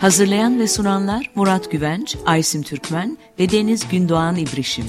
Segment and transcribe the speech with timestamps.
[0.00, 4.84] Hazırlayan ve sunanlar Murat Güvenç, Aysim Türkmen ve Deniz Gündoğan İbrişim.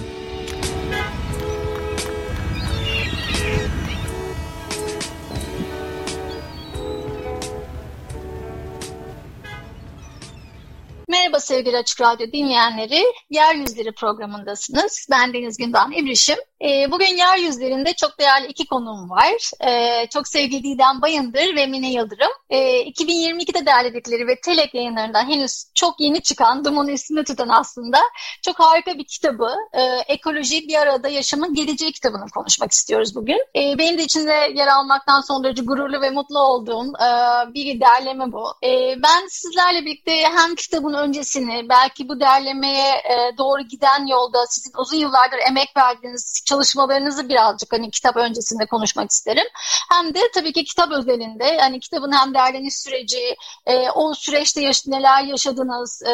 [11.48, 13.04] Sevgili Açık Radyo dinleyenleri.
[13.30, 15.08] Yeryüzleri programındasınız.
[15.12, 16.38] Ben Deniz Gündoğan İbrişim.
[16.62, 19.52] E, bugün yeryüzlerinde çok değerli iki konuğum var.
[19.68, 22.32] E, çok sevgili Didem Bayındır ve Mine Yıldırım.
[22.50, 27.98] E, 2022'de derledikleri ve Telek yayınlarından henüz çok yeni çıkan, Duman'ın ismini tutan aslında
[28.42, 29.56] çok harika bir kitabı.
[29.74, 33.40] E, Ekoloji Bir Arada Yaşamın Geleceği kitabını konuşmak istiyoruz bugün.
[33.56, 37.10] E, benim de içinde yer almaktan son derece gururlu ve mutlu olduğum e,
[37.54, 38.48] bir derleme bu.
[38.64, 40.94] E, ben sizlerle birlikte hem kitabın
[41.38, 47.74] öncesini, belki bu derlemeye e, doğru giden yolda sizin uzun yıllardır emek verdiğiniz çalışmalarınızı birazcık
[47.74, 49.46] hani kitap öncesinde konuşmak isterim.
[49.92, 54.88] Hem de tabii ki kitap özelinde hani kitabın hem derleniş süreci, e, o süreçte yaş
[54.88, 56.14] neler yaşadınız, e,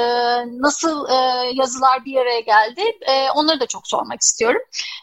[0.61, 1.15] nasıl e,
[1.53, 4.61] yazılar bir araya geldi e, onları da çok sormak istiyorum.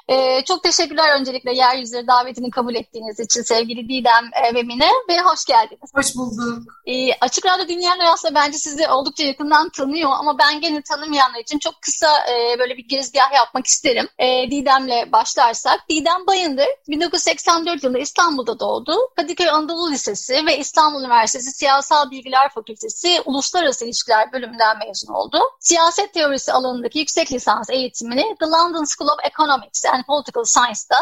[0.09, 5.21] E, çok teşekkürler öncelikle Yeryüzleri davetini kabul ettiğiniz için sevgili Didem e, ve Mine ve
[5.21, 5.91] hoş geldiniz.
[5.95, 6.63] Hoş bulduk.
[6.87, 11.59] E, Açık Radyo dinleyenler aslında bence sizi oldukça yakından tanıyor ama ben gene tanımayanlar için
[11.59, 14.09] çok kısa e, böyle bir girizgah yapmak isterim.
[14.19, 15.89] E, Didem'le başlarsak.
[15.89, 18.93] Didem Bayındır 1984 yılında İstanbul'da doğdu.
[19.17, 25.39] Kadıköy Anadolu Lisesi ve İstanbul Üniversitesi Siyasal Bilgiler Fakültesi Uluslararası İlişkiler bölümünden mezun oldu.
[25.61, 30.97] Siyaset teorisi alanındaki yüksek lisans eğitimini The London School of Economics and Political Science'da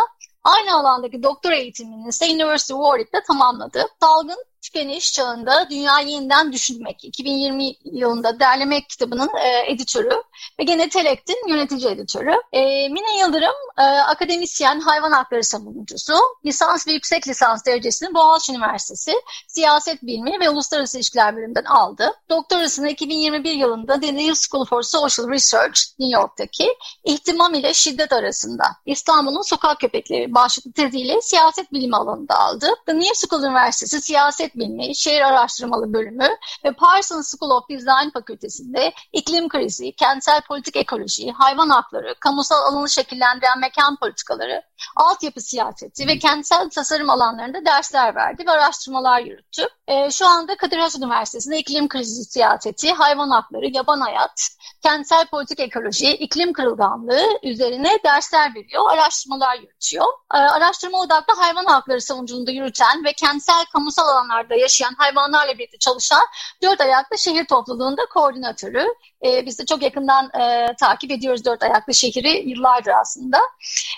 [0.44, 3.86] Aynı alandaki doktor eğitimini ise University of Warwick'te tamamladı.
[4.00, 10.22] Salgın tükeniş çağında dünyayı yeniden düşünmek 2020 yılında derlemek kitabının e, editörü
[10.60, 12.34] ve gene Telek'tin yönetici editörü.
[12.52, 16.14] E, Mine Yıldırım e, akademisyen, hayvan hakları savunucusu,
[16.46, 19.12] lisans ve yüksek lisans derecesini Boğaziçi Üniversitesi
[19.46, 22.12] Siyaset Bilimi ve Uluslararası İlişkiler bölümünden aldı.
[22.30, 26.68] Doktorasını 2021 yılında The New School for Social Research New York'taki
[27.04, 32.66] ihtimam ile şiddet arasında İstanbul'un sokak köpekleri başlıklı teziyle siyaset bilimi alanında aldı.
[32.86, 36.28] The New School Üniversitesi Siyaset Bilimi, Şehir Araştırmalı Bölümü
[36.64, 42.88] ve Parsons School of Design Fakültesi'nde iklim krizi, kentsel politik ekoloji, hayvan hakları, kamusal alanı
[42.88, 44.62] şekillendiren mekan politikaları,
[44.96, 49.68] altyapı siyaseti ve kentsel tasarım alanlarında dersler verdi ve araştırmalar yürüttü.
[49.88, 54.48] E, şu anda Kadir Has Üniversitesi'nde iklim krizi siyaseti, hayvan hakları, yaban hayat,
[54.82, 60.06] kentsel politik ekoloji, iklim kırılganlığı üzerine dersler veriyor, araştırmalar yürütüyor.
[60.34, 66.22] E, araştırma odaklı hayvan hakları savunuculuğunda yürüten ve kentsel kamusal alanlarda yaşayan hayvanlarla birlikte çalışan
[66.62, 68.86] dört ayaklı şehir topluluğunda koordinatörü.
[69.24, 73.38] E, biz de çok yakından e, takip ediyoruz dört ayaklı şehri yıllardır aslında.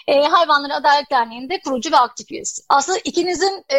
[0.08, 2.62] E, Hayvanları Adalet Derneği'nde kurucu ve aktif üyesi.
[2.68, 3.76] Aslında ikinizin e,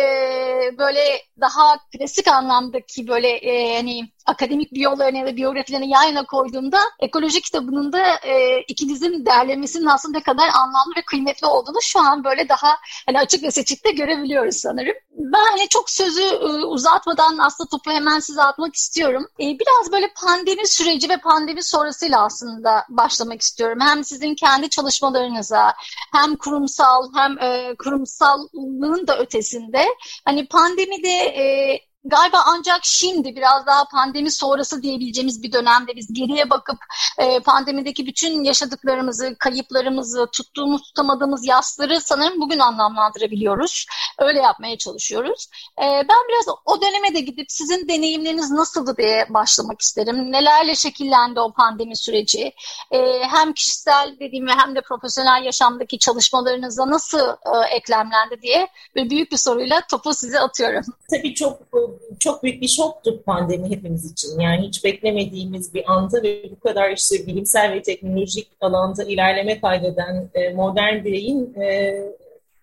[0.78, 1.02] böyle
[1.42, 7.42] daha klasik anlamdaki böyle e, hani akademik biyolarını ya da biyografilerini yan yana koyduğumda ekoloji
[7.42, 12.50] kitabının da e, ikinizin derlemesinin aslında ne kadar anlamlı ve kıymetli olduğunu şu an böyle
[12.50, 14.96] daha hani açık ve seçikte görebiliyoruz sanırım.
[15.12, 19.26] Ben hani çok sözü e, uzatmadan aslında topu hemen size atmak istiyorum.
[19.40, 21.31] E, biraz böyle pandemi süreci ve pandemi
[21.62, 23.78] sonrasıyla aslında başlamak istiyorum.
[23.82, 25.74] Hem sizin kendi çalışmalarınıza
[26.14, 29.86] hem kurumsal hem e, kurumsallığın da ötesinde
[30.26, 36.50] hani pandemide e, galiba ancak şimdi biraz daha pandemi sonrası diyebileceğimiz bir dönemde biz geriye
[36.50, 36.78] bakıp
[37.18, 43.86] e, pandemideki bütün yaşadıklarımızı, kayıplarımızı, tuttuğumuz tutamadığımız yasları sanırım bugün anlamlandırabiliyoruz.
[44.20, 45.48] Öyle yapmaya çalışıyoruz.
[45.78, 50.32] E, ben biraz o döneme de gidip sizin deneyimleriniz nasıldı diye başlamak isterim.
[50.32, 52.54] Nelerle şekillendi o pandemi süreci?
[52.92, 59.10] E, hem kişisel dediğim ve hem de profesyonel yaşamdaki çalışmalarınıza nasıl e, eklemlendi diye bir
[59.10, 60.84] büyük bir soruyla topu size atıyorum.
[61.10, 61.72] Tabii çok
[62.20, 64.40] çok büyük bir şoktu pandemi hepimiz için.
[64.40, 70.30] Yani hiç beklemediğimiz bir anda ve bu kadar işte bilimsel ve teknolojik alanda ilerleme kaydeden
[70.34, 72.02] e, modern bireyin e,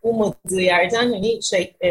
[0.03, 1.91] ummadığı yerden hani şey e,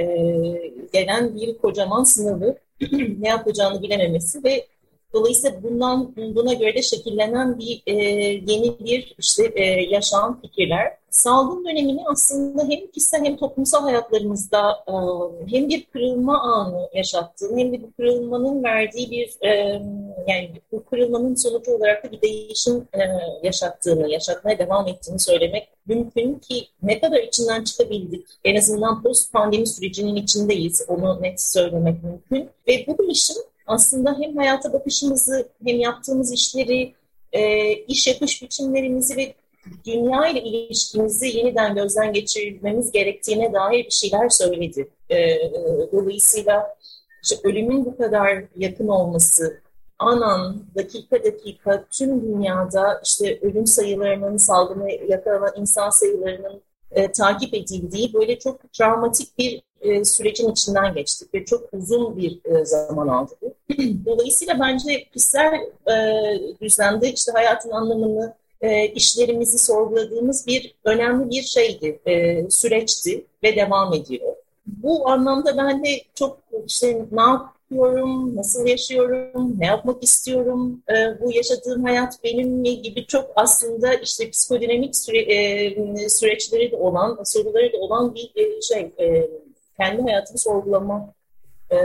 [0.94, 2.56] gelen bir kocaman sınavı
[3.20, 4.66] ne yapacağını bilememesi ve
[5.14, 7.94] Dolayısıyla bundan buna göre de şekillenen bir e,
[8.48, 10.98] yeni bir işte e, yaşam fikirler.
[11.10, 14.94] Salgın dönemini aslında hem kişisel hem toplumsal hayatlarımızda e,
[15.52, 19.82] hem bir kırılma anı yaşattığını hem de bu kırılmanın verdiği bir e,
[20.28, 23.00] yani bu kırılmanın sonucu olarak da bir değişim e,
[23.44, 28.28] yaşattığını, yaşatmaya devam ettiğini söylemek mümkün ki ne kadar içinden çıkabildik.
[28.44, 30.86] En azından post pandemi sürecinin içindeyiz.
[30.88, 32.50] Onu net söylemek mümkün.
[32.68, 36.94] Ve bu değişim aslında hem hayata bakışımızı hem yaptığımız işleri,
[37.34, 39.34] e, iş yapış biçimlerimizi ve
[39.86, 44.90] dünya ile ilişkimizi yeniden gözden geçirmemiz gerektiğine dair bir şeyler söyledi.
[45.10, 45.38] E,
[45.92, 46.76] dolayısıyla
[47.24, 49.62] işte ölümün bu kadar yakın olması,
[50.00, 56.62] anan dakika dakika tüm dünyada işte ölüm sayılarının, salgını yakalanan insan sayılarının
[56.92, 62.40] e, takip edildiği böyle çok travmatik bir e, sürecin içinden geçtik ve çok uzun bir
[62.46, 63.36] e, zaman aldı.
[64.06, 65.54] Dolayısıyla bence kişisel
[65.88, 65.96] e,
[66.62, 73.94] düzlemde işte hayatın anlamını, e, işlerimizi sorguladığımız bir önemli bir şeydi, e, süreçti ve devam
[73.94, 74.36] ediyor.
[74.66, 81.32] Bu anlamda ben de çok işte ne yapıyorum, nasıl yaşıyorum, ne yapmak istiyorum, e, bu
[81.32, 87.74] yaşadığım hayat benim mi gibi çok aslında işte psikodinamik süre, e, süreçleri de olan, soruları
[87.74, 89.30] da olan bir e, şey, e,
[89.80, 91.14] kendi hayatımı sorgulama
[91.72, 91.78] e,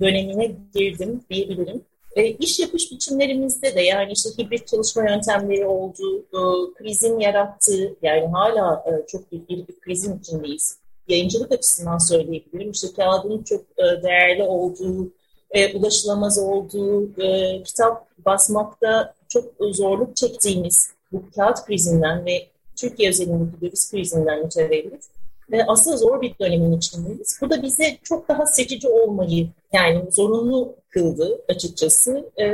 [0.00, 1.84] dönemine girdim diyebilirim.
[2.16, 6.40] E, iş yapış biçimlerimizde de yani işte hibrit çalışma yöntemleri oldu, e,
[6.74, 10.78] krizin yarattığı yani hala e, çok büyük bir, bir krizin içindeyiz.
[11.08, 12.70] Yayıncılık açısından söyleyebilirim.
[12.70, 15.10] İşte kağıdın çok e, değerli olduğu,
[15.50, 23.60] e, ulaşılamaz olduğu, e, kitap basmakta çok zorluk çektiğimiz bu kağıt krizinden ve Türkiye özelindeki
[23.60, 25.15] döviz krizinden mütevellit
[25.52, 27.38] e, aslında zor bir dönemin içindeyiz.
[27.42, 32.30] Bu da bize çok daha seçici olmayı yani zorunlu kıldı açıkçası.
[32.38, 32.46] E,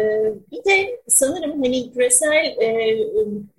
[0.53, 2.99] bir de sanırım hani küresel e,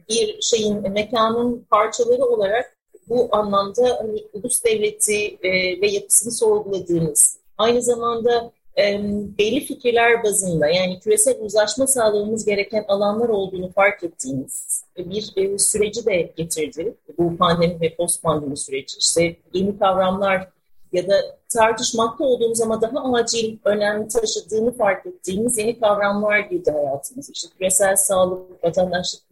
[0.09, 2.77] bir şeyin, mekanın parçaları olarak
[3.09, 8.99] bu anlamda hani ulus devleti e, ve yapısını sorguladığımız, aynı zamanda e,
[9.37, 16.05] belli fikirler bazında yani küresel uzlaşma sağlamamız gereken alanlar olduğunu fark ettiğimiz bir e, süreci
[16.05, 16.93] de getirdi.
[17.17, 18.97] Bu pandemi ve post pandemi süreci.
[18.99, 20.49] İşte yeni kavramlar
[20.93, 21.13] ya da
[21.53, 27.31] tartışmakta olduğumuz ama daha acil önem taşıdığını fark ettiğimiz yeni kavramlar girdi hayatımıza.
[27.33, 29.23] İşte küresel sağlık, vatandaşlık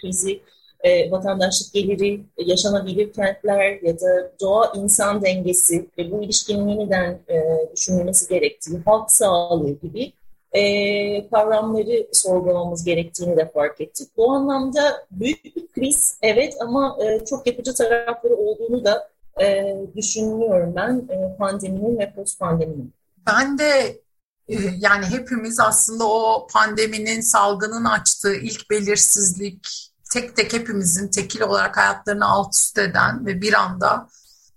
[0.00, 0.40] krizi,
[0.80, 7.42] e, vatandaşlık geliri, yaşanabilir kentler ya da doğa-insan dengesi ve bu ilişkinin yeniden e,
[7.76, 10.12] düşünülmesi gerektiği, halk sağlığı gibi
[10.52, 14.08] e, kavramları sorgulamamız gerektiğini de fark ettik.
[14.16, 19.10] Bu anlamda büyük bir kriz evet ama e, çok yapıcı tarafları olduğunu da
[19.40, 22.94] e, düşünüyorum ben e, pandeminin ve post pandeminin.
[23.26, 24.00] Ben de
[24.48, 31.76] e, yani hepimiz aslında o pandeminin salgının açtığı ilk belirsizlik tek tek hepimizin tekil olarak
[31.76, 34.08] hayatlarını alt üst eden ve bir anda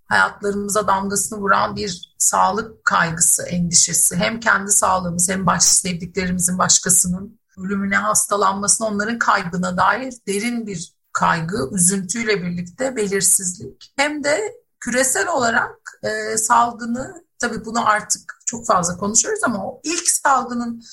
[0.05, 4.15] hayatlarımıza damgasını vuran bir sağlık kaygısı, endişesi.
[4.15, 11.69] Hem kendi sağlığımız hem baş sevdiklerimizin başkasının ölümüne, hastalanmasına, onların kaybına dair derin bir kaygı,
[11.71, 13.93] üzüntüyle birlikte belirsizlik.
[13.95, 20.09] Hem de küresel olarak e, salgını, tabii bunu artık çok fazla konuşuyoruz ama o ilk
[20.09, 20.83] salgının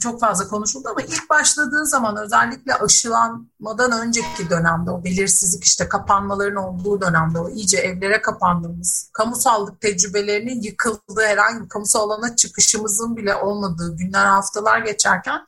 [0.00, 6.56] çok fazla konuşuldu ama ilk başladığı zaman özellikle aşılanmadan önceki dönemde o belirsizlik işte kapanmaların
[6.56, 13.34] olduğu dönemde o iyice evlere kapandığımız kamusallık tecrübelerinin yıkıldığı herhangi bir kamusal alana çıkışımızın bile
[13.34, 15.40] olmadığı günler haftalar geçerken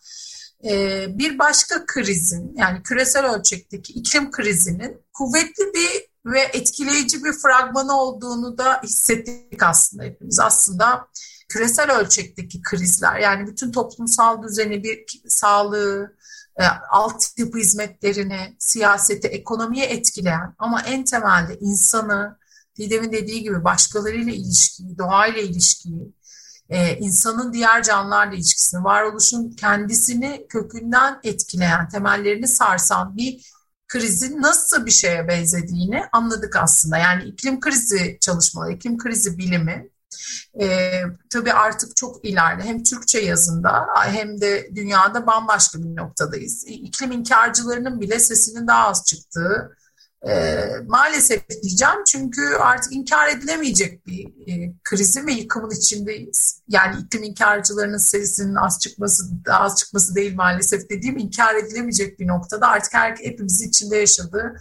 [0.65, 8.01] e, bir başka krizin yani küresel ölçekteki iklim krizinin kuvvetli bir ve etkileyici bir fragmanı
[8.01, 10.41] olduğunu da hissettik aslında hepimiz.
[10.41, 11.09] Aslında
[11.53, 16.17] küresel ölçekteki krizler yani bütün toplumsal düzeni, bir sağlığı,
[16.57, 22.39] e, altyapı hizmetlerini, siyaseti, ekonomiye etkileyen ama en temelde insanı,
[22.79, 26.13] Didem'in dediği gibi başkalarıyla ilişkiyi, doğayla ilişkiyi,
[26.69, 33.53] e, insanın diğer canlılarla ilişkisini, varoluşun kendisini kökünden etkileyen, temellerini sarsan bir
[33.89, 36.99] krizin nasıl bir şeye benzediğini anladık aslında.
[36.99, 39.92] Yani iklim krizi çalışmaları, iklim krizi bilimi
[40.61, 40.91] e,
[41.31, 46.65] tabii artık çok ileride hem Türkçe yazında hem de dünyada bambaşka bir noktadayız.
[46.67, 49.77] İklim inkarcılarının bile sesinin daha az çıktığı
[50.29, 56.63] e, maalesef diyeceğim çünkü artık inkar edilemeyecek bir e, krizin ve yıkımın içindeyiz.
[56.69, 62.69] Yani iklim inkarcılarının sesinin az çıkması az çıkması değil maalesef dediğim inkar edilemeyecek bir noktada
[62.69, 64.55] artık her, hepimizin içinde yaşadığı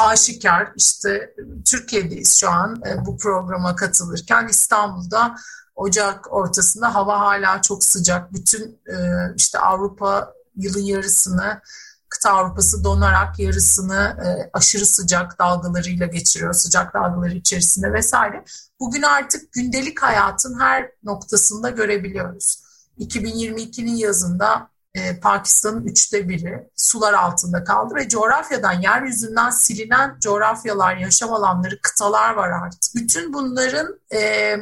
[0.00, 0.72] aşikar.
[0.76, 1.34] İşte
[1.64, 5.36] Türkiye'deyiz şu an e, bu programa katılırken İstanbul'da
[5.76, 8.32] Ocak ortasında hava hala çok sıcak.
[8.32, 8.96] Bütün e,
[9.36, 11.60] işte Avrupa yılın yarısını
[12.08, 16.52] kıta Avrupa'sı donarak yarısını e, aşırı sıcak dalgalarıyla geçiriyor.
[16.52, 18.44] Sıcak dalgaları içerisinde vesaire.
[18.80, 22.62] Bugün artık gündelik hayatın her noktasında görebiliyoruz.
[22.98, 31.32] 2022'nin yazında e, Pakistan'ın üçte biri sular altında kaldı ve coğrafyadan, yeryüzünden silinen coğrafyalar, yaşam
[31.32, 32.94] alanları, kıtalar var artık.
[32.94, 34.56] Bütün bunların e,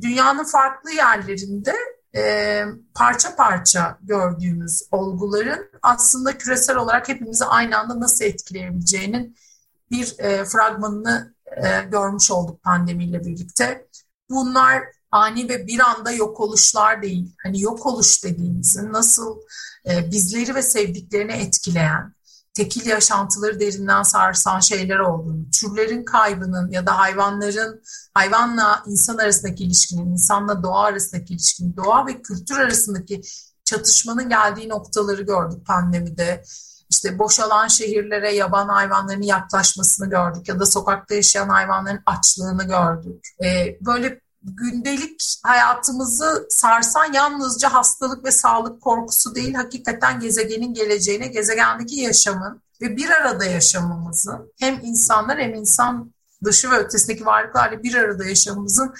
[0.00, 1.74] dünyanın farklı yerlerinde
[2.16, 2.64] e,
[2.94, 9.36] parça parça gördüğümüz olguların aslında küresel olarak hepimizi aynı anda nasıl etkileyebileceğinin
[9.90, 13.86] bir e, fragmanını e, görmüş olduk pandemiyle birlikte.
[14.30, 14.82] Bunlar
[15.14, 17.32] ani ve bir anda yok oluşlar değil.
[17.42, 19.38] Hani yok oluş dediğimizin nasıl
[19.88, 22.14] e, bizleri ve sevdiklerini etkileyen,
[22.54, 27.82] tekil yaşantıları derinden sarsan şeyler olduğunu, türlerin kaybının ya da hayvanların,
[28.14, 33.22] hayvanla insan arasındaki ilişkinin, insanla doğa arasındaki ilişkinin, doğa ve kültür arasındaki
[33.64, 36.44] çatışmanın geldiği noktaları gördük pandemide.
[36.90, 43.28] İşte boşalan şehirlere yaban hayvanların yaklaşmasını gördük ya da sokakta yaşayan hayvanların açlığını gördük.
[43.44, 51.96] Ee, böyle gündelik hayatımızı sarsan yalnızca hastalık ve sağlık korkusu değil, hakikaten gezegenin geleceğine, gezegendeki
[51.96, 56.12] yaşamın ve bir arada yaşamımızın hem insanlar hem insan
[56.44, 58.94] dışı ve ötesindeki varlıklarla bir arada yaşamımızın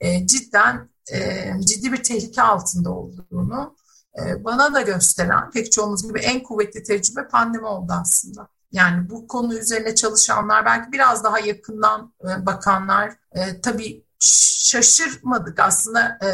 [0.00, 3.76] e, cidden e, ciddi bir tehlike altında olduğunu
[4.18, 8.48] e, bana da gösteren pek çoğumuz gibi en kuvvetli tecrübe pandemi oldu aslında.
[8.72, 16.18] Yani bu konu üzerine çalışanlar, belki biraz daha yakından e, bakanlar, e, tabii şaşırmadık aslında
[16.22, 16.28] e,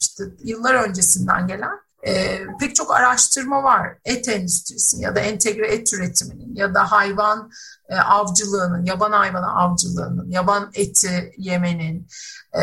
[0.00, 3.98] işte yıllar öncesinden gelen e, pek çok araştırma var.
[4.04, 7.50] Et endüstrisinin ya da entegre et üretiminin ya da hayvan
[7.88, 12.08] e, avcılığının, yaban hayvanı avcılığının, yaban eti yemenin
[12.52, 12.62] e,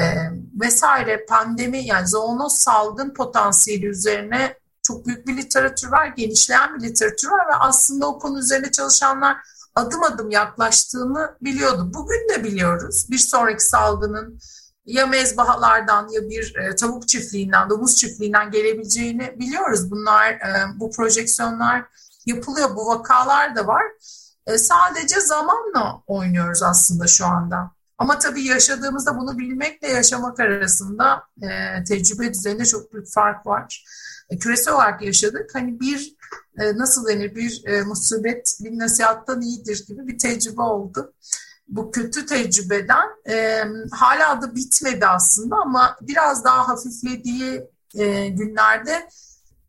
[0.61, 7.27] vesaire pandemi yani zoonoz salgın potansiyeli üzerine çok büyük bir literatür var, genişleyen bir literatür
[7.27, 9.37] var ve aslında o konu üzerine çalışanlar
[9.77, 11.91] adım adım yaklaştığını biliyordu.
[11.93, 13.07] Bugün de biliyoruz.
[13.09, 14.39] Bir sonraki salgının
[14.85, 19.91] ya mezbahalardan ya bir e, tavuk çiftliğinden, domuz çiftliğinden gelebileceğini biliyoruz.
[19.91, 21.85] Bunlar, e, bu projeksiyonlar
[22.25, 23.83] yapılıyor, bu vakalar da var.
[24.47, 27.71] E, sadece zamanla oynuyoruz aslında şu anda.
[27.97, 31.23] Ama tabii yaşadığımızda bunu bilmekle yaşamak arasında
[31.87, 33.85] tecrübe düzeyinde çok büyük fark var.
[34.39, 35.49] Küresel olarak yaşadık.
[35.53, 36.16] Hani bir
[36.57, 41.13] e, nasıl denir bir e, musibet bir nasihattan iyidir gibi bir tecrübe oldu
[41.67, 47.63] bu kötü tecrübeden e, hala da bitmedi aslında ama biraz daha hafiflediği
[47.95, 49.09] e, günlerde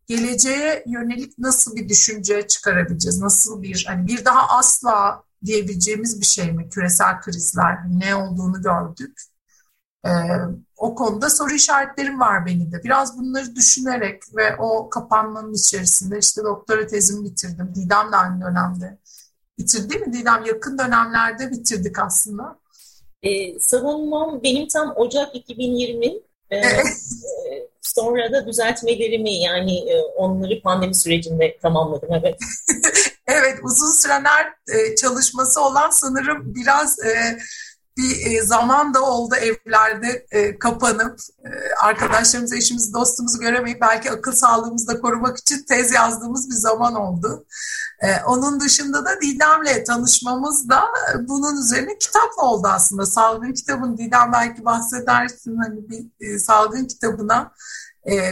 [0.07, 3.19] geleceğe yönelik nasıl bir düşünce çıkarabileceğiz?
[3.19, 9.21] Nasıl bir hani bir daha asla diyebileceğimiz bir şey mi küresel krizler ne olduğunu gördük.
[10.05, 10.09] Ee,
[10.79, 12.83] o konuda soru işaretlerim var benim de.
[12.83, 17.73] Biraz bunları düşünerek ve o kapanmanın içerisinde işte doktora tezimi bitirdim.
[17.75, 18.97] Didem de aynı dönemde
[19.57, 20.45] bitirdi mi Didem?
[20.45, 22.59] Yakın dönemlerde bitirdik aslında.
[23.23, 26.05] Ee, savunmam benim tam Ocak 2020
[26.51, 26.85] ee, evet.
[27.51, 32.35] e, sonra da düzeltmelerimi yani e, onları pandemi sürecinde tamamladım evet.
[33.27, 37.39] evet uzun sürenler e, çalışması olan sanırım biraz e,
[37.99, 41.49] bir e, zaman da oldu evlerde e, kapanıp e,
[41.83, 47.45] arkadaşlarımızı, eşimizi, dostumuzu göremeyip belki akıl sağlığımızı da korumak için tez yazdığımız bir zaman oldu.
[48.25, 50.83] Onun dışında da Didem'le tanışmamız da
[51.27, 53.05] bunun üzerine kitap oldu aslında.
[53.05, 57.51] Salgın kitabın Didem belki bahsedersin hani bir salgın kitabına.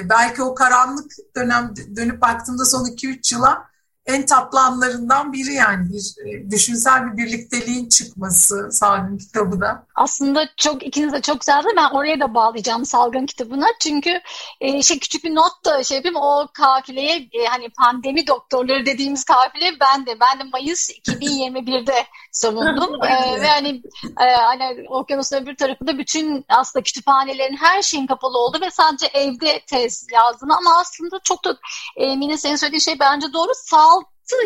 [0.10, 3.68] Belki o karanlık dönem dönüp baktığımda son 2-3 yıla
[4.08, 9.84] en tatlı anlarından biri yani bir e, düşünsel bir birlikteliğin çıkması Salgın kitabı da.
[9.96, 11.68] Aslında çok ikiniz de çok güzeldi.
[11.78, 13.66] Ben oraya da bağlayacağım Salgın kitabına.
[13.80, 14.22] Çünkü
[14.62, 16.16] e, şey küçük bir not da şey yapayım.
[16.16, 23.04] O kafileye e, hani pandemi doktorları dediğimiz kafile ben de ben de Mayıs 2021'de savundum.
[23.04, 23.82] e, ve hani
[24.20, 29.62] e, hani okyanusun öbür tarafında bütün aslında kütüphanelerin her şeyin kapalı oldu ve sadece evde
[29.68, 30.52] tez yazdım.
[30.52, 31.58] Ama aslında çok da
[31.96, 33.52] e, Mine senin söylediğin şey bence doğru.
[33.56, 33.97] Sağ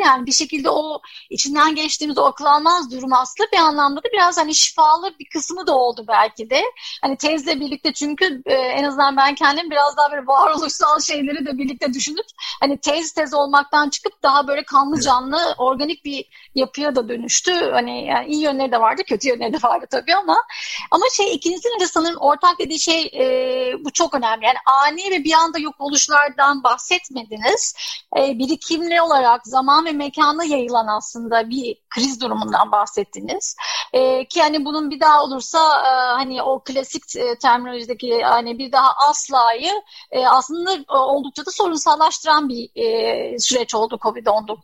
[0.04, 4.38] yani bir şekilde o içinden geçtiğimiz o akıl almaz durum aslında bir anlamda da biraz
[4.38, 6.62] hani şifalı bir kısmı da oldu belki de.
[7.02, 11.58] Hani tezle birlikte çünkü e, en azından ben kendim biraz daha böyle varoluşsal şeyleri de
[11.58, 12.26] birlikte düşünüp
[12.62, 17.52] hani tez tez olmaktan çıkıp daha böyle kanlı canlı organik bir yapıya da dönüştü.
[17.72, 20.38] Hani yani iyi yönleri de vardı, kötü yönleri de vardı tabii ama
[20.92, 24.46] ama şey ikinizin de sanırım ortak dediği şey e, bu çok önemli.
[24.46, 27.76] Yani ani ve bir anda yok oluşlardan bahsetmediniz.
[28.18, 33.56] E, birikimli olarak zaman ve mekana yayılan aslında bir kriz durumundan bahsettiniz.
[33.94, 38.72] E, ki hani bunun bir daha olursa e, hani o klasik e, terminolojideki hani bir
[38.72, 39.72] daha aslayı
[40.12, 44.58] e, aslında e, oldukça da sorunsallaştıran bir e, süreç oldu Covid-19.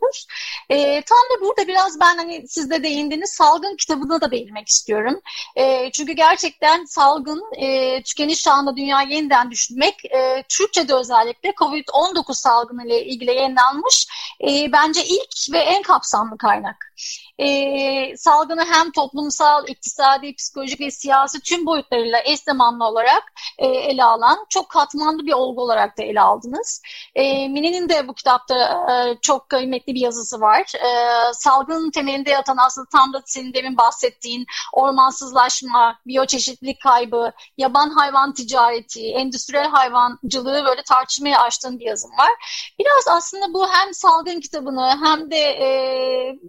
[0.70, 5.22] E, tam da burada biraz ben hani siz de değindiniz salgın kitabına da değinmek istiyorum.
[5.56, 12.86] E, çünkü gerçekten salgın e, tükeniş çağında dünya yeniden düşünmek e, Türkçe'de özellikle Covid-19 salgını
[12.86, 14.08] ile ilgili yayınlanmış
[14.42, 16.94] e, bence ilk ve en kapsamlı kaynak
[17.40, 23.24] e, salgını hem toplumsal, iktisadi, psikolojik ve siyasi tüm boyutlarıyla eş zamanlı olarak
[23.58, 26.82] e, ele alan çok katmanlı bir olgu olarak da ele aldınız.
[27.16, 28.56] E, Mine'nin de bu kitapta
[28.92, 30.74] e, çok kıymetli bir yazısı var.
[30.76, 30.90] E,
[31.34, 39.12] salgının temelinde yatan aslında tam da senin demin bahsettiğin ormansızlaşma, biyoçeşitlilik kaybı, yaban hayvan ticareti,
[39.12, 42.32] endüstriyel hayvancılığı böyle tartışmaya açtığın bir yazım var.
[42.80, 45.68] Biraz aslında bu hem salgın kitabını hem de e,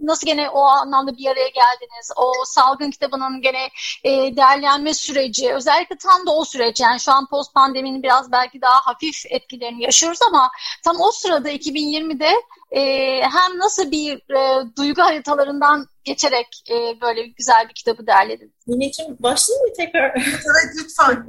[0.01, 2.11] nasıl gene o anlamda bir araya geldiniz.
[2.15, 3.69] O salgın kitabının gene
[4.03, 8.61] e, değerlenme süreci özellikle tam da o süreç yani şu an post pandeminin biraz belki
[8.61, 10.49] daha hafif etkilerini yaşıyoruz ama
[10.83, 12.29] tam o sırada 2020'de
[12.71, 12.81] e,
[13.21, 18.53] hem nasıl bir e, duygu haritalarından geçerek e, böyle güzel bir kitabı derledin.
[18.67, 20.11] Mineciğim başlayayım mı tekrar?
[20.15, 21.25] Evet lütfen.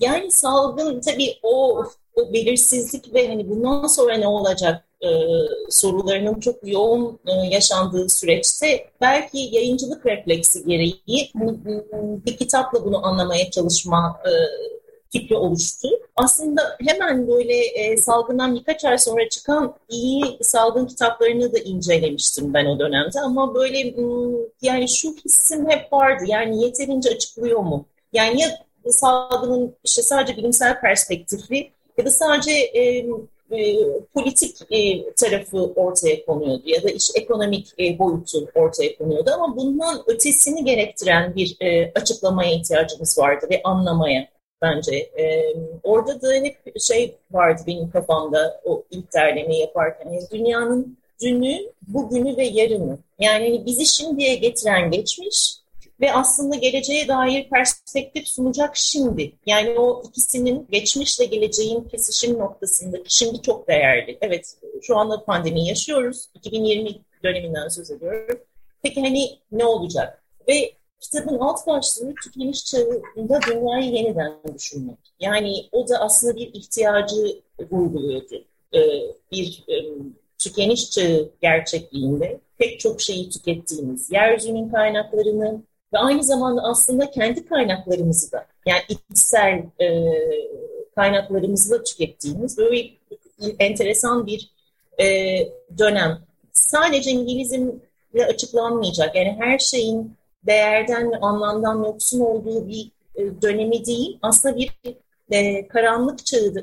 [0.00, 5.08] yani salgın tabii o, o belirsizlik ve hani bundan sonra ne olacak e,
[5.68, 11.00] sorularının çok yoğun e, yaşandığı süreçte belki yayıncılık refleksi gereği
[12.26, 14.30] bir kitapla bunu anlamaya çalışma e,
[15.12, 15.88] fikri oluştu.
[16.16, 22.66] Aslında hemen böyle e, salgından birkaç ay sonra çıkan iyi salgın kitaplarını da incelemiştim ben
[22.66, 23.94] o dönemde ama böyle
[24.62, 27.86] yani şu hissim hep vardı yani yeterince açıklıyor mu?
[28.12, 28.48] Yani ya
[28.88, 33.06] salgının işte sadece bilimsel perspektifi ya da sadece e,
[33.52, 33.76] e,
[34.14, 40.02] politik e, tarafı ortaya konuyordu ya da iş ekonomik e, boyutu ortaya konuyordu ama bundan
[40.06, 44.28] ötesini gerektiren bir e, açıklamaya ihtiyacımız vardı ve anlamaya
[44.62, 44.96] bence.
[44.96, 50.10] E, orada da hep şey vardı benim kafamda o ilk derlemeyi yaparken.
[50.10, 52.98] Yani dünyanın dünü, bugünü ve yarını.
[53.18, 55.59] Yani hani bizi şimdiye getiren geçmiş,
[56.00, 59.32] ve aslında geleceğe dair perspektif sunacak şimdi.
[59.46, 64.18] Yani o ikisinin geçmişle geleceğin kesişim noktasındaki şimdi çok değerli.
[64.20, 66.28] Evet şu anda pandemi yaşıyoruz.
[66.34, 66.90] 2020
[67.24, 68.40] döneminden söz ediyorum.
[68.82, 70.22] Peki hani ne olacak?
[70.48, 74.98] Ve kitabın alt başlığı tükeniş çağında dünyayı yeniden düşünmek.
[75.20, 78.44] Yani o da aslında bir ihtiyacı vurguluyordu.
[78.74, 78.78] Ee,
[79.32, 79.74] bir e,
[80.38, 88.32] tükeniş çağı gerçekliğinde pek çok şeyi tükettiğimiz, yeryüzünün kaynaklarını, ve aynı zamanda aslında kendi kaynaklarımızı
[88.32, 90.12] da yani içsel e,
[90.94, 92.90] kaynaklarımızı da tükettiğimiz böyle
[93.58, 94.50] enteresan bir
[95.00, 95.06] e,
[95.78, 96.18] dönem.
[96.52, 104.18] Sadece İngilizmle açıklanmayacak yani her şeyin değerden ve anlamdan yoksun olduğu bir e, dönemi değil
[104.22, 104.70] aslında bir
[105.30, 106.60] e, karanlık çağı da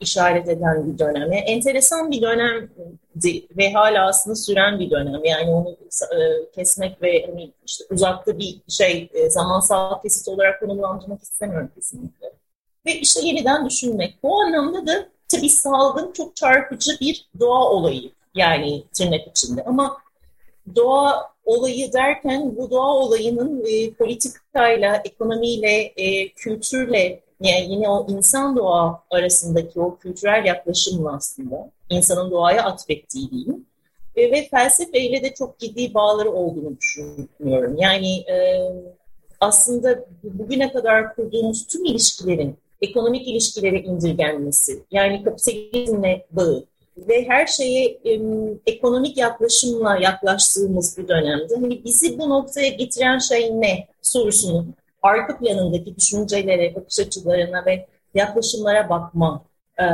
[0.00, 1.32] işaret eden bir dönem.
[1.32, 5.24] Yani enteresan bir dönemdi ve hala aslında süren bir dönem.
[5.24, 5.76] Yani onu
[6.14, 12.32] e, kesmek ve hani işte uzakta bir şey e, zamansal kesit olarak konumlandırmak istemiyorum kesinlikle.
[12.86, 14.22] Ve işte yeniden düşünmek.
[14.22, 18.10] Bu anlamda da tabii salgın çok çarpıcı bir doğa olayı.
[18.34, 19.96] Yani tırnak içinde ama
[20.76, 28.56] doğa olayı derken bu doğa olayının e, politikayla, ekonomiyle, e, kültürle yani yine o insan
[28.56, 33.66] doğa arasındaki o kültürel yaklaşımla aslında insanın doğaya atfettiği diyeyim.
[34.16, 37.76] E, ve felsefeyle de çok ciddi bağları olduğunu düşünüyorum.
[37.78, 38.36] Yani e,
[39.40, 46.64] aslında bugüne kadar kurduğumuz tüm ilişkilerin ekonomik ilişkilere indirgenmesi, yani kapitalizmle bağı
[46.96, 48.20] ve her şeye e,
[48.66, 54.66] ekonomik yaklaşımla yaklaştığımız bu dönemde hani bizi bu noktaya getiren şey ne sorusunu
[55.02, 59.44] arka planındaki düşüncelere, bakış açılarına ve yaklaşımlara bakma
[59.78, 59.84] e,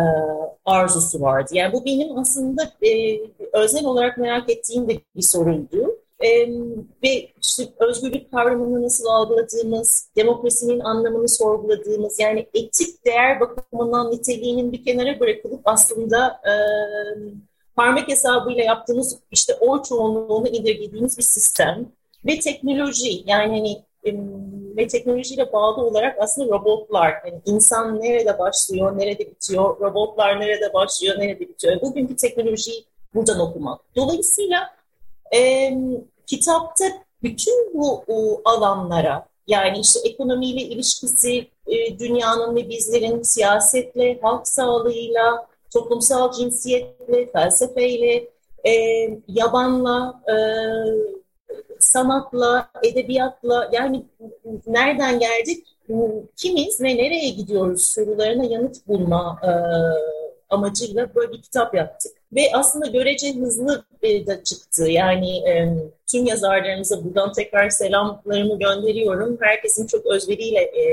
[0.64, 1.50] arzusu vardı.
[1.52, 3.20] Yani bu benim aslında e,
[3.52, 5.98] özel olarak merak ettiğim de bir soruydu.
[6.20, 6.28] E,
[7.02, 14.84] ve işte özgürlük kavramını nasıl algıladığımız, demokrasinin anlamını sorguladığımız, yani etik değer bakımından niteliğinin bir
[14.84, 16.52] kenara bırakılıp aslında e,
[17.76, 21.86] parmak hesabıyla yaptığımız işte oy çoğunluğunu indirgediğimiz bir sistem
[22.26, 23.82] ve teknoloji yani hani
[24.76, 31.18] ve teknolojiyle bağlı olarak aslında robotlar, yani insan nerede başlıyor, nerede bitiyor, robotlar nerede başlıyor,
[31.18, 31.80] nerede bitiyor.
[31.80, 32.84] Bugünkü teknolojiyi
[33.14, 33.80] buradan okumak.
[33.96, 34.76] Dolayısıyla
[35.34, 35.72] e,
[36.26, 36.84] kitapta
[37.22, 45.46] bütün bu o, alanlara, yani işte ekonomiyle ilişkisi, e, dünyanın ve bizlerin siyasetle, halk sağlığıyla,
[45.72, 48.28] toplumsal cinsiyetle, felsefeyle,
[48.66, 48.72] e,
[49.28, 50.34] yabanla, e,
[51.78, 54.04] sanatla, edebiyatla yani
[54.66, 55.66] nereden geldik,
[56.36, 59.50] kimiz ve nereye gidiyoruz sorularına yanıt bulma e,
[60.50, 62.12] amacıyla böyle bir kitap yaptık.
[62.32, 64.88] Ve aslında görece hızlı e, da çıktı.
[64.88, 65.74] Yani e,
[66.06, 69.38] tüm yazarlarımıza buradan tekrar selamlarımı gönderiyorum.
[69.40, 70.84] Herkesin çok özveriyle e,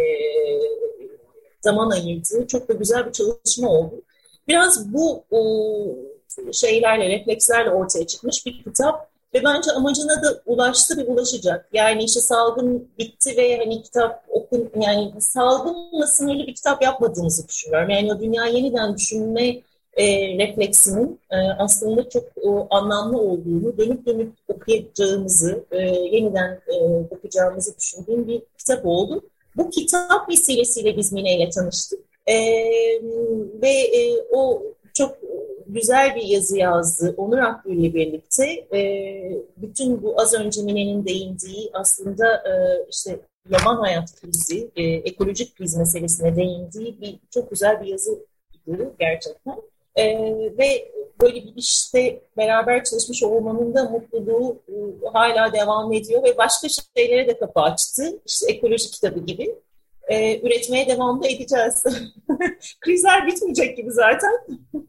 [1.62, 4.02] zaman ayırdığı çok da güzel bir çalışma oldu.
[4.48, 9.12] Biraz bu e, şeylerle, reflekslerle ortaya çıkmış bir kitap.
[9.34, 11.69] Ve bence amacına da ulaştı ve ulaşacak.
[11.74, 17.89] Yani işte salgın bitti ve hani kitap okun yani salgınla sınırlı bir kitap yapmadığımızı düşünüyorum.
[17.89, 19.62] Yani o dünya yeniden düşünme
[19.93, 26.76] e, refleksinin e, aslında çok e, anlamlı olduğunu, dönüp dönüp okuyacağımızı, e, yeniden e,
[27.12, 29.22] okuyacağımızı düşündüğüm bir kitap oldu.
[29.58, 32.00] Bu kitap vesilesiyle biz Mine ile tanıştık.
[32.28, 32.36] E,
[33.62, 35.17] ve e, o çok
[35.73, 38.45] güzel bir yazı yazdı Onur Akgül ile birlikte.
[38.73, 38.81] E,
[39.57, 42.51] bütün bu az önce Mine'nin değindiği aslında e,
[42.89, 48.25] işte yaban hayat krizi, e, ekolojik kriz meselesine değindiği bir çok güzel bir yazı
[48.99, 49.55] gerçekten.
[49.95, 50.05] E,
[50.57, 54.75] ve böyle bir işte beraber çalışmış olmanın da mutluluğu e,
[55.13, 58.19] hala devam ediyor ve başka şeylere de kapı açtı.
[58.25, 59.55] İşte ekoloji kitabı gibi.
[60.07, 61.83] E, üretmeye devam da edeceğiz.
[62.81, 64.31] Krizler bitmeyecek gibi zaten.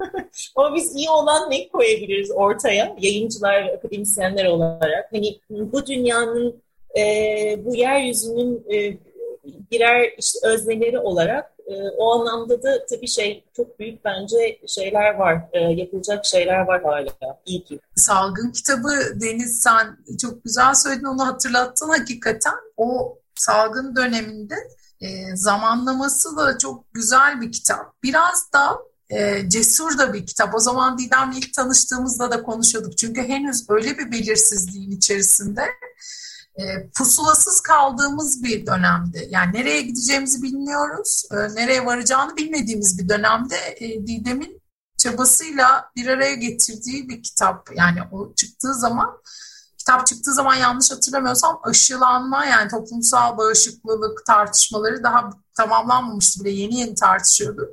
[0.56, 5.12] Ama biz iyi olan ne koyabiliriz ortaya yayıncılar, akademisyenler olarak?
[5.12, 6.62] Hani bu dünyanın,
[6.98, 7.02] e,
[7.64, 8.98] bu yeryüzünün e,
[9.70, 15.38] birer işte özneleri olarak e, o anlamda da tabii şey çok büyük bence şeyler var,
[15.52, 17.40] e, yapılacak şeyler var hala.
[17.46, 17.78] İyi ki.
[17.96, 18.88] Salgın kitabı
[19.20, 22.54] Deniz sen çok güzel söyledin onu hatırlattın hakikaten.
[22.76, 24.54] O salgın döneminde
[25.04, 28.02] e, zamanlaması da çok güzel bir kitap.
[28.02, 28.78] Biraz da
[29.10, 30.54] e, cesur da bir kitap.
[30.54, 32.98] O zaman Didem'le ilk tanıştığımızda da konuşuyorduk.
[32.98, 35.62] Çünkü henüz öyle bir belirsizliğin içerisinde
[36.56, 39.28] e, pusulasız kaldığımız bir dönemde.
[39.30, 44.62] Yani nereye gideceğimizi bilmiyoruz, e, nereye varacağını bilmediğimiz bir dönemde e, Didem'in
[44.96, 47.70] çabasıyla bir araya getirdiği bir kitap.
[47.76, 49.20] Yani o çıktığı zaman
[49.84, 56.94] kitap çıktığı zaman yanlış hatırlamıyorsam aşılanma yani toplumsal bağışıklılık tartışmaları daha tamamlanmamıştı bile yeni yeni
[56.94, 57.68] tartışıyorduk.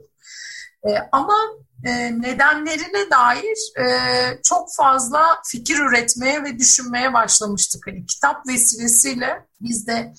[0.87, 1.37] E, ama
[1.83, 3.87] e, nedenlerine dair e,
[4.43, 7.87] çok fazla fikir üretmeye ve düşünmeye başlamıştık.
[7.87, 10.13] Hani kitap vesilesiyle biz de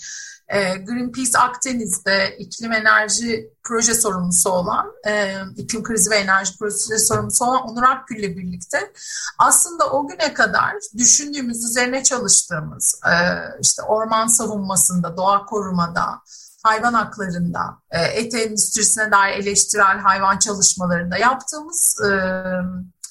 [0.53, 7.45] e, Greenpeace Akdeniz'de iklim enerji proje sorumlusu olan, e, iklim krizi ve enerji projesi sorumlusu
[7.45, 8.93] olan Onur Akgül birlikte
[9.39, 13.15] aslında o güne kadar düşündüğümüz, üzerine çalıştığımız, e,
[13.61, 16.21] işte orman savunmasında, doğa korumada,
[16.63, 22.01] hayvan haklarında, e, et endüstrisine dair eleştirel hayvan çalışmalarında yaptığımız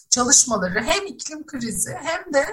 [0.10, 2.46] çalışmaları hem iklim krizi hem de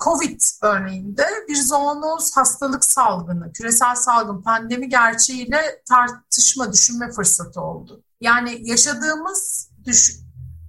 [0.00, 8.02] Covid örneğinde bir zoonoz hastalık salgını, küresel salgın, pandemi gerçeğiyle tartışma, düşünme fırsatı oldu.
[8.20, 10.16] Yani yaşadığımız düş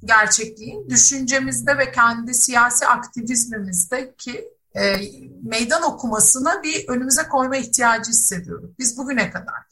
[0.03, 4.97] gerçekliğin düşüncemizde ve kendi siyasi aktivizmimizde ki e,
[5.43, 8.69] meydan okumasına bir önümüze koyma ihtiyacı hissediyoruz.
[8.79, 9.67] Biz bugüne kadar.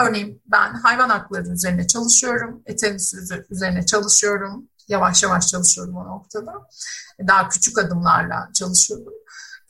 [0.00, 2.84] Örneğin ben hayvan hakları üzerine çalışıyorum, et
[3.50, 6.52] üzerine çalışıyorum, yavaş yavaş çalışıyorum o noktada.
[7.26, 9.12] Daha küçük adımlarla çalışıyordum.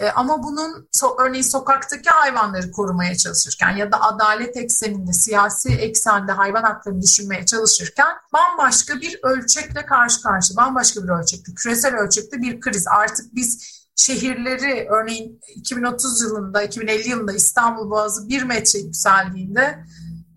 [0.01, 0.89] E, ama bunun
[1.21, 8.17] örneğin sokaktaki hayvanları korumaya çalışırken ya da adalet ekseninde, siyasi eksende hayvan haklarını düşünmeye çalışırken
[8.33, 12.87] bambaşka bir ölçekle karşı karşı, bambaşka bir ölçekte, küresel ölçekte bir kriz.
[12.89, 19.85] Artık biz şehirleri örneğin 2030 yılında, 2050 yılında İstanbul Boğazı bir metre yükseldiğinde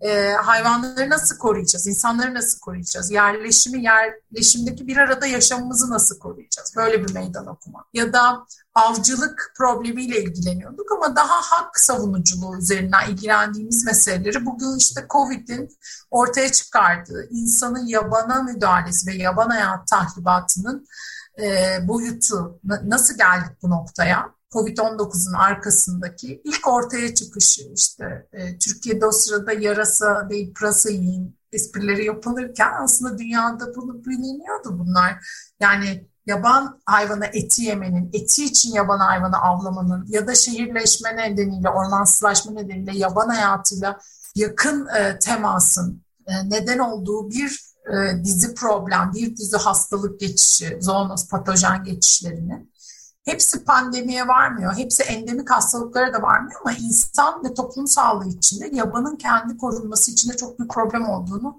[0.02, 6.76] e, hayvanları nasıl koruyacağız, insanları nasıl koruyacağız, yerleşimi, yerleşimdeki bir arada yaşamımızı nasıl koruyacağız?
[6.76, 7.84] Böyle bir meydan okuma.
[7.92, 15.68] Ya da avcılık problemiyle ilgileniyorduk ama daha hak savunuculuğu üzerinden ilgilendiğimiz meseleleri bugün işte COVID'in
[16.10, 20.86] ortaya çıkardığı insanın yabana müdahalesi ve yaban hayat tahribatının
[21.40, 24.41] e, boyutu nasıl geldik bu noktaya?
[24.52, 32.04] Covid-19'un arkasındaki ilk ortaya çıkışı işte e, Türkiye'de o sırada yarasa değil pırasa yiyin esprileri
[32.04, 35.26] yapılırken aslında dünyada bunu biliniyordu bunlar.
[35.60, 42.52] Yani yaban hayvanı eti yemenin, eti için yaban hayvanı avlamanın ya da şehirleşme nedeniyle, ormansızlaşma
[42.52, 43.98] nedeniyle yaban hayatıyla
[44.34, 51.28] yakın e, temasın e, neden olduğu bir e, dizi problem, bir dizi hastalık geçişi, zoonoz
[51.28, 52.71] patojen geçişlerinin
[53.24, 54.76] hepsi pandemiye varmıyor.
[54.76, 60.36] Hepsi endemik hastalıklara da varmıyor ama insan ve toplum sağlığı içinde yabanın kendi korunması içinde
[60.36, 61.58] çok büyük problem olduğunu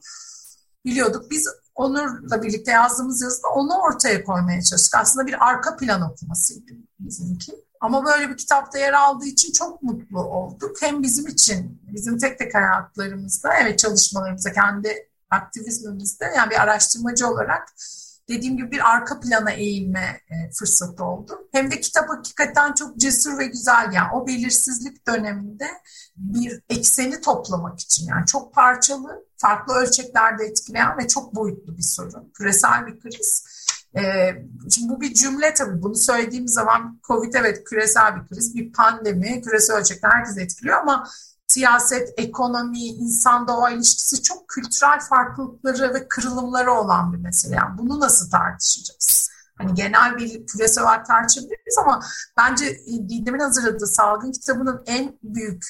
[0.86, 1.32] biliyorduk.
[1.32, 4.96] Biz Onur'la birlikte yazdığımız yazıda onu ortaya koymaya çalıştık.
[4.96, 7.56] Aslında bir arka plan okumasıydı bizimki.
[7.82, 10.82] Ama böyle bir kitapta yer aldığı için çok mutlu olduk.
[10.82, 17.74] Hem bizim için, bizim tek tek hayatlarımızda, evet çalışmalarımızda, kendi aktivizmimizde yani bir araştırmacı olarak
[18.30, 21.48] dediğim gibi bir arka plana eğilme e, fırsatı oldu.
[21.52, 25.68] Hem de kitap hakikaten çok cesur ve güzel yani o belirsizlik döneminde
[26.16, 32.32] bir ekseni toplamak için yani çok parçalı, farklı ölçeklerde etkileyen ve çok boyutlu bir sorun.
[32.34, 33.46] Küresel bir kriz.
[33.96, 34.36] Ee,
[34.72, 35.82] şimdi bu bir cümle tabii.
[35.82, 41.08] Bunu söylediğim zaman Covid evet küresel bir kriz, bir pandemi, küresel ölçekte herkes etkiliyor ama
[41.48, 47.56] siyaset, ekonomi, insan doğa ilişkisi çok kültürel farklılıkları ve kırılımları olan bir mesele.
[47.56, 49.30] Yani bunu nasıl tartışacağız?
[49.58, 52.04] Hani genel bir küresel olarak tartışabiliriz ama
[52.38, 52.78] bence
[53.10, 55.66] Didem'in hazırladığı salgın kitabının en büyük,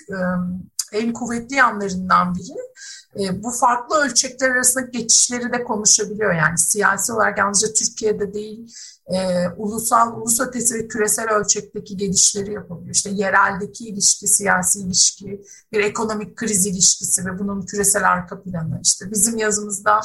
[0.91, 6.33] en kuvvetli yanlarından biri bu farklı ölçekler arasında geçişleri de konuşabiliyor.
[6.33, 8.75] Yani siyasi olarak yalnızca Türkiye'de değil,
[9.07, 12.95] e, ulusal, ulus ötesi ve küresel ölçekteki gelişleri yapabiliyor.
[12.95, 18.79] İşte yereldeki ilişki, siyasi ilişki, bir ekonomik kriz ilişkisi ve bunun küresel arka planı.
[18.83, 20.01] İşte bizim yazımızda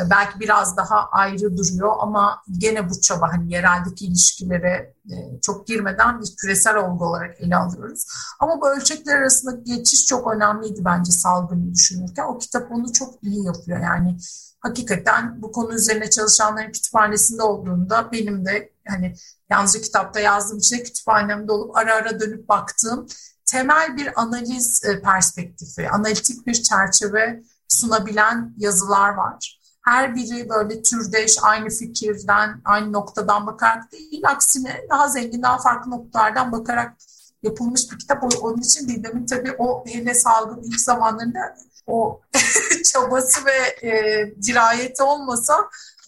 [0.00, 4.94] e, belki biraz daha ayrı duruyor ama gene bu çaba hani yereldeki ilişkilere
[5.42, 8.06] çok girmeden bir küresel olgu olarak ele alıyoruz.
[8.40, 12.24] Ama bu ölçekler arasında geçiş çok önemliydi bence salgını düşünürken.
[12.24, 13.80] O kitap onu çok iyi yapıyor.
[13.80, 14.16] Yani
[14.60, 19.14] hakikaten bu konu üzerine çalışanların kütüphanesinde olduğunda benim de hani
[19.50, 23.06] yalnızca kitapta yazdığım için kütüphanemde olup ara ara dönüp baktığım
[23.46, 29.59] temel bir analiz e, perspektifi, analitik bir çerçeve sunabilen yazılar var.
[29.82, 35.90] Her biri böyle türdeş, aynı fikirden, aynı noktadan bakarak değil, aksine daha zengin, daha farklı
[35.90, 36.96] noktalardan bakarak
[37.42, 38.24] yapılmış bir kitap.
[38.42, 42.20] Onun için Didem'in tabii o hele salgın ilk zamanlarında o
[42.84, 45.54] çabası ve e, dirayeti olmasa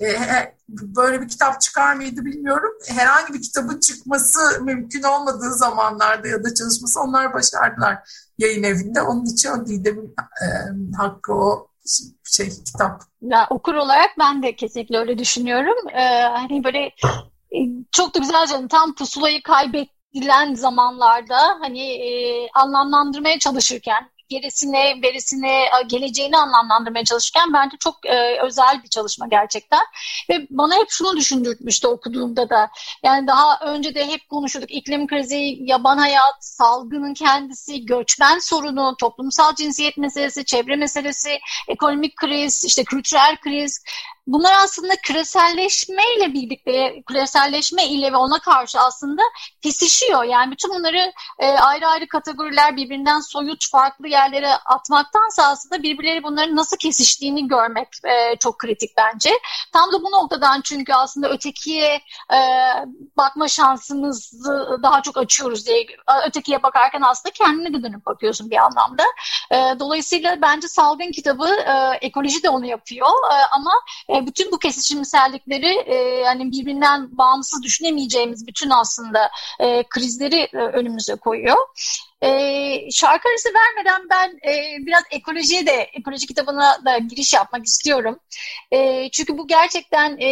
[0.00, 0.16] e,
[0.68, 2.72] böyle bir kitap çıkar mıydı bilmiyorum.
[2.87, 7.98] Herhangi bir kitabın çıkması mümkün olmadığı zamanlarda ya da çalışması onlar başardılar
[8.38, 9.02] yayın evinde.
[9.02, 10.46] Onun için o Didem'in e,
[10.96, 11.71] hakkı o
[12.25, 13.03] şey kitap.
[13.23, 15.88] Ya, okur olarak ben de kesinlikle öyle düşünüyorum.
[15.95, 16.79] Ee, hani böyle
[17.51, 17.59] e,
[17.92, 26.37] çok da güzel canım tam pusulayı kaybedilen zamanlarda hani e, anlamlandırmaya çalışırken gerisini, verisini, geleceğini
[26.37, 29.81] anlamlandırmaya çalışırken bence çok e, özel bir çalışma gerçekten.
[30.31, 32.71] Ve bana hep şunu düşündürtmüştü okuduğumda da.
[33.03, 34.71] Yani daha önce de hep konuşuyorduk.
[34.75, 42.64] İklim krizi, yaban hayat, salgının kendisi, göçmen sorunu, toplumsal cinsiyet meselesi, çevre meselesi, ekonomik kriz,
[42.64, 43.83] işte kültürel kriz.
[44.26, 49.22] Bunlar aslında küreselleşme ile birlikte, küreselleşme ile ve ona karşı aslında
[49.62, 50.24] kesişiyor.
[50.24, 56.56] Yani bütün bunları e, ayrı ayrı kategoriler birbirinden soyut farklı yerlere atmaktansa aslında birbirleri bunların
[56.56, 59.30] nasıl kesiştiğini görmek e, çok kritik bence.
[59.72, 62.00] Tam da bu noktadan çünkü aslında ötekiye
[62.32, 62.38] e,
[63.16, 65.87] bakma şansımızı daha çok açıyoruz diye.
[66.26, 69.04] Ötekiye bakarken aslında kendine de dönüp bakıyorsun bir anlamda.
[69.50, 73.72] E, dolayısıyla bence Salgın kitabı e, ekoloji de onu yapıyor e, ama
[74.16, 81.14] e, bütün bu kesişimsellikleri e, yani birbirinden bağımsız düşünemeyeceğimiz bütün aslında e, krizleri e, önümüze
[81.14, 81.57] koyuyor.
[82.22, 88.18] E, şarkı arası vermeden ben e, biraz ekolojiye de, ekoloji kitabına da giriş yapmak istiyorum.
[88.72, 90.29] E, çünkü bu gerçekten e,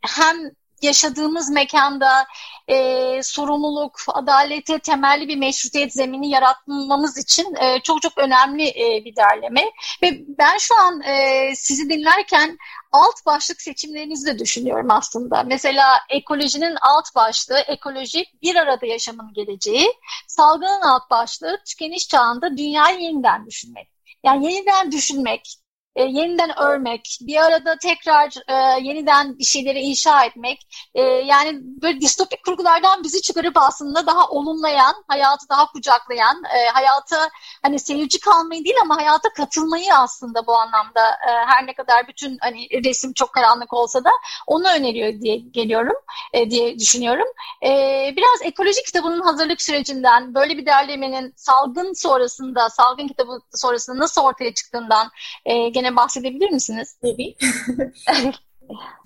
[0.00, 0.50] hem
[0.82, 2.26] yaşadığımız mekanda
[2.68, 9.16] e, sorumluluk, adalete temelli bir meşrutiyet zemini yaratmamız için e, çok çok önemli e, bir
[9.16, 9.64] derleme.
[10.02, 12.58] Ve ben şu an e, sizi dinlerken
[12.92, 15.42] alt başlık seçimlerinizi de düşünüyorum aslında.
[15.42, 19.92] Mesela ekolojinin alt başlığı ekoloji bir arada yaşamın geleceği,
[20.26, 23.90] salgının alt başlığı tükeniş çağında dünyayı yeniden düşünmek.
[24.24, 25.56] Yani yeniden düşünmek,
[25.96, 32.00] e, yeniden örmek, bir arada tekrar e, yeniden bir şeyleri inşa etmek, e, yani böyle
[32.00, 37.16] distopik kurgulardan bizi çıkarıp aslında daha olumlayan, hayatı daha kucaklayan, e, hayatı
[37.62, 42.38] hani seyirci kalmayı değil ama hayata katılmayı aslında bu anlamda e, her ne kadar bütün
[42.40, 44.10] hani resim çok karanlık olsa da
[44.46, 45.96] onu öneriyor diye geliyorum,
[46.32, 47.26] e, diye düşünüyorum.
[47.64, 47.68] E,
[48.16, 54.54] biraz ekoloji kitabının hazırlık sürecinden, böyle bir derlemenin salgın sonrasında, salgın kitabı sonrasında nasıl ortaya
[54.54, 55.10] çıktığından
[55.44, 56.96] e, gene bahsedebilir misiniz?
[57.02, 57.34] Tabii.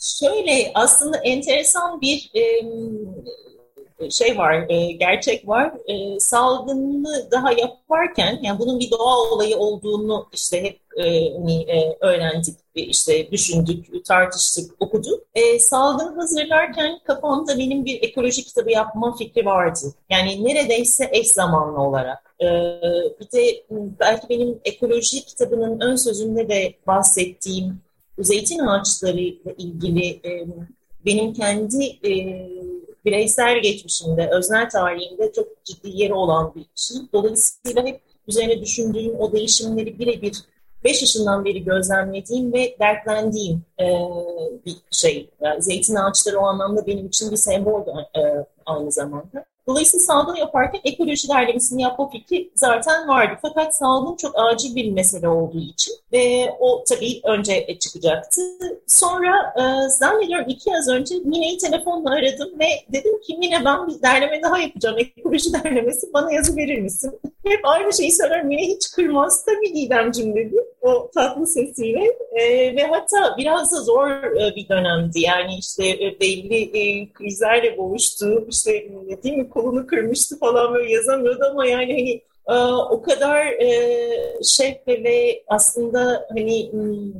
[0.01, 2.45] Şöyle aslında enteresan bir e,
[4.11, 5.73] şey var, e, gerçek var.
[5.87, 10.81] E, salgını daha yaparken, yani bunun bir doğa olayı olduğunu işte hep
[11.37, 11.67] hani,
[12.01, 15.23] öğrendik, işte düşündük, tartıştık, okuduk.
[15.59, 19.95] salgını hazırlarken kafamda benim bir ekoloji kitabı yapma fikri vardı.
[20.11, 22.24] Yani neredeyse eş zamanlı olarak.
[23.21, 23.65] Bir de
[24.01, 27.81] belki benim ekoloji kitabının ön sözünde de bahsettiğim
[28.19, 30.21] zeytin ağaçları ile ilgili
[31.07, 31.99] benim kendi
[33.05, 36.97] bireysel geçmişimde, öznel tarihimde çok ciddi yeri olan bir şey.
[37.13, 40.43] Dolayısıyla hep üzerine düşündüğüm o değişimleri birebir
[40.85, 43.85] 5 yaşından beri gözlemlediğim ve dertlendiğim e,
[44.67, 45.31] bir şey.
[45.41, 49.45] Yani zeytin ağaçları o anlamda benim için bir sembol e, aynı zamanda.
[49.67, 53.39] Dolayısıyla salgın yaparken ekoloji derlemesini yapma fikri zaten vardı.
[53.43, 58.41] Fakat salgın çok acil bir mesele olduğu için ve o tabii önce çıkacaktı.
[58.87, 64.03] Sonra e, zannediyorum iki yaz önce Mine'yi telefonla aradım ve dedim ki Mine ben bir
[64.03, 64.99] derleme daha yapacağım.
[64.99, 67.21] Ekoloji derlemesi bana yazı verir misin?
[67.45, 68.47] Hep aynı şeyi söylerim.
[68.47, 69.45] Mine hiç kırmaz.
[69.45, 72.05] Tabii Didemciğim dedi o tatlı sesiyle.
[72.33, 75.21] E, ve hatta biraz da zor e, bir dönemdi.
[75.21, 78.47] Yani işte e, belli e, krizlerle boğuştu.
[78.51, 78.73] İşte
[79.23, 82.23] değil mi kolunu kırmıştı falan böyle yazamıyordu ama yani hani
[82.59, 84.09] e, o kadar e,
[84.43, 87.13] şef ve aslında hani hmm,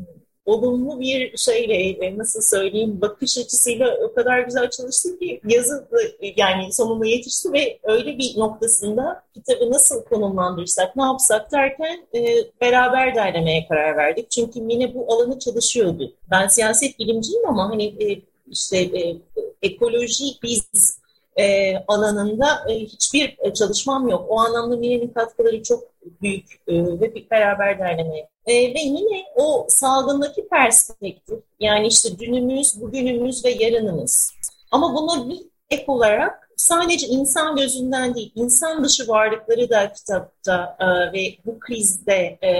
[0.47, 5.89] olumlu bir şeyle e, nasıl söyleyeyim bakış açısıyla o kadar güzel çalıştı ki yazı
[6.37, 12.21] yani sonuna yetişti ve öyle bir noktasında kitabı nasıl konumlandırsak ne yapsak derken e,
[12.61, 14.31] beraber derlemeye karar verdik.
[14.31, 16.13] Çünkü Mine bu alanı çalışıyordu.
[16.31, 19.17] Ben siyaset bilimciyim ama hani e, işte e,
[19.63, 20.99] ekoloji biz
[21.37, 24.27] e, alanında e, hiçbir e, çalışmam yok.
[24.29, 28.29] O anlamda Mine'nin katkıları çok büyük e, bir beraber derlemeye.
[28.47, 34.33] E, ve yine o salgındaki perspektif, yani işte dünümüz, bugünümüz ve yarınımız.
[34.71, 35.41] Ama bunu bir
[35.71, 42.39] ek olarak sadece insan gözünden değil, insan dışı varlıkları da kitapta e, ve bu krizde
[42.43, 42.51] e,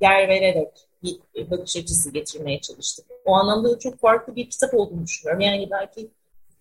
[0.00, 0.68] yer vererek
[1.02, 3.06] bir bakış açısı getirmeye çalıştık.
[3.24, 5.40] O anlamda da çok farklı bir kitap olduğunu düşünüyorum.
[5.40, 6.10] Yani belki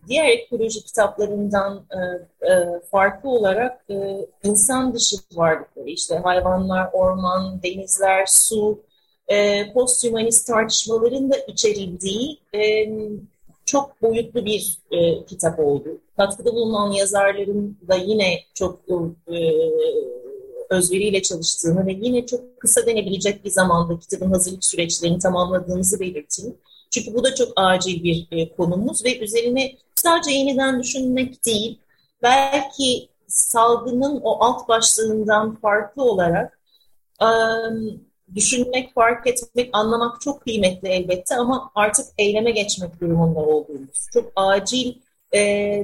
[0.07, 1.99] diğer ekoloji kitaplarından e,
[2.47, 8.83] e, farklı olarak e, insan dışı varlıkları, işte hayvanlar, orman, denizler, su,
[9.27, 12.89] e, posthumanist tartışmaların da içerildiği e,
[13.65, 16.01] çok boyutlu bir e, kitap oldu.
[16.17, 18.79] Katkıda bulunan yazarların da yine çok
[19.27, 19.37] e,
[20.69, 26.55] özveriyle çalıştığını ve yine çok kısa denebilecek bir zamanda kitabın hazırlık süreçlerini tamamladığımızı belirteyim.
[26.91, 31.79] Çünkü bu da çok acil bir e, konumuz ve üzerine sadece yeniden düşünmek değil,
[32.23, 36.59] belki salgının o alt başlığından farklı olarak
[38.35, 44.93] düşünmek, fark etmek, anlamak çok kıymetli elbette ama artık eyleme geçmek durumunda olduğumuz, çok acil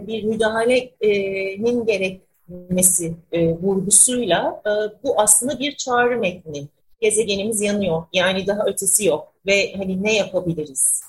[0.08, 3.14] bir müdahalenin gerekmesi
[3.62, 4.62] vurgusuyla
[5.04, 6.68] bu aslında bir çağrı metni.
[7.02, 11.04] Gezegenimiz yanıyor, yani daha ötesi yok ve hani ne yapabiliriz?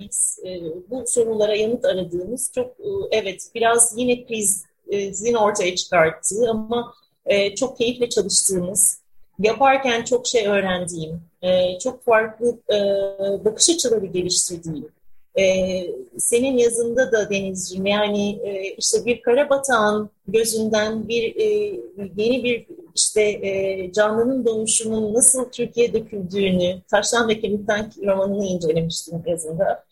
[0.00, 6.50] E, biz e, bu sorulara yanıt aradığımız çok e, evet biraz yine krizin ortaya çıkarttığı
[6.50, 6.94] ama
[7.26, 9.00] e, çok keyifle çalıştığımız,
[9.38, 12.78] yaparken çok şey öğrendiğim, e, çok farklı e,
[13.44, 14.92] bakış açıları geliştirdiğim,
[15.38, 21.44] ee, senin yazında da Denizciğim yani e, işte bir karabatağın gözünden bir e,
[22.16, 29.84] yeni bir işte e, canlının doğuşunun nasıl Türkiye döküldüğünü Taştan ve Kemikten romanını incelemiştim yazında.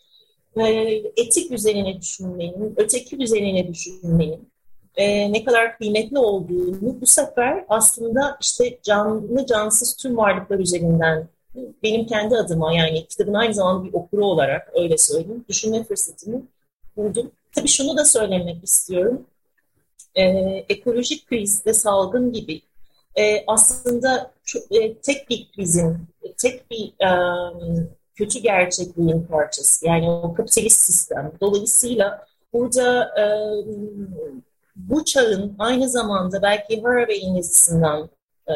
[0.59, 4.49] E, etik üzerine düşünmenin, öteki üzerine düşünmenin
[4.95, 11.27] e, ne kadar kıymetli olduğunu bu sefer aslında işte canlı cansız tüm varlıklar üzerinden
[11.83, 16.41] benim kendi adıma yani kitabın aynı zamanda bir okuru olarak öyle söyleyeyim düşünme fırsatını
[16.97, 17.31] buldum.
[17.55, 19.25] Tabii şunu da söylemek istiyorum.
[20.15, 20.23] Ee,
[20.69, 22.61] ekolojik kriz ve salgın gibi
[23.15, 24.31] e, aslında
[24.71, 25.97] e, tek bir krizin,
[26.37, 27.09] tek bir e,
[28.17, 29.85] kötü gerçekliğin parçası.
[29.85, 31.31] Yani o kapitalist sistem.
[31.41, 33.25] Dolayısıyla burada e,
[34.75, 38.09] bu çağın aynı zamanda belki Haraway'in yazısından
[38.47, 38.53] e,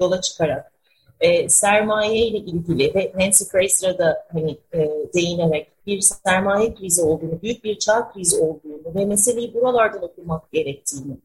[0.00, 0.72] yola çıkarak
[1.20, 4.78] e, sermaye ile ilgili ve Nancy Fraser'a da hani e,
[5.14, 11.16] değinerek bir sermaye krizi olduğunu, büyük bir çağ krizi olduğunu ve meseleyi buralardan okumak gerektiğini,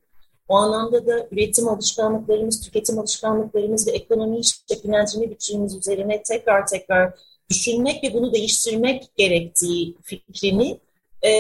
[0.48, 7.14] o anlamda da üretim alışkanlıklarımız, tüketim alışkanlıklarımız ve ekonomiyi şekillendirme biçimimiz üzerine tekrar tekrar
[7.50, 10.80] düşünmek ve bunu değiştirmek gerektiği fikrini
[11.22, 11.32] e,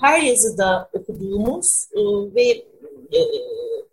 [0.00, 2.00] her yazıda okuduğumuz e,
[2.34, 2.48] ve
[3.12, 3.20] e,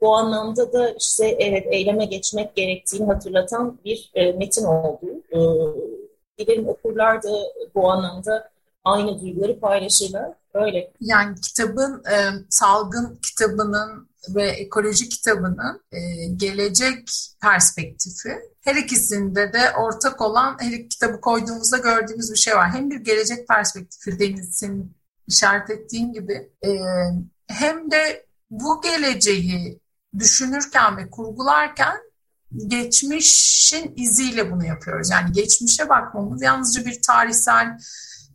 [0.01, 5.05] bu anlamda da işte evet eyleme geçmek gerektiğini hatırlatan bir e, metin oldu.
[5.31, 5.39] E,
[6.39, 7.29] dilerim okurlar da
[7.75, 8.49] bu anlamda
[8.83, 10.31] aynı duyguları paylaşırlar.
[10.53, 10.91] Öyle.
[11.01, 12.17] Yani kitabın, e,
[12.49, 15.99] salgın kitabının ve ekoloji kitabının e,
[16.35, 17.09] gelecek
[17.41, 22.69] perspektifi her ikisinde de ortak olan her iki kitabı koyduğumuzda gördüğümüz bir şey var.
[22.69, 24.95] Hem bir gelecek perspektifi Deniz'in
[25.27, 26.69] işaret ettiğin gibi e,
[27.47, 29.79] hem de bu geleceği
[30.19, 31.97] düşünürken ve kurgularken
[32.67, 35.09] geçmişin iziyle bunu yapıyoruz.
[35.09, 37.77] Yani geçmişe bakmamız yalnızca bir tarihsel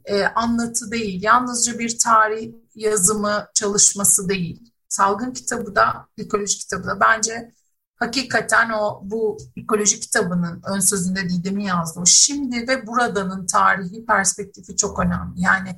[0.05, 4.73] e, anlatı değil, yalnızca bir tarih yazımı çalışması değil.
[4.97, 7.53] Salgın kitabı da, ekoloji kitabı da bence
[7.97, 14.99] hakikaten o bu ekoloji kitabının ön sözünde Didem'in yazdığı şimdi ve buradanın tarihi perspektifi çok
[14.99, 15.41] önemli.
[15.41, 15.77] Yani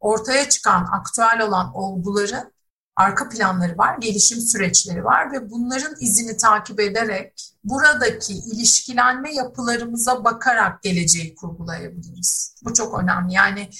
[0.00, 2.52] ortaya çıkan aktüel olan olguların
[2.96, 10.82] arka planları var, gelişim süreçleri var ve bunların izini takip ederek buradaki ilişkilenme yapılarımıza bakarak
[10.82, 12.54] geleceği kurgulayabiliriz.
[12.64, 13.34] Bu çok önemli.
[13.34, 13.70] Yani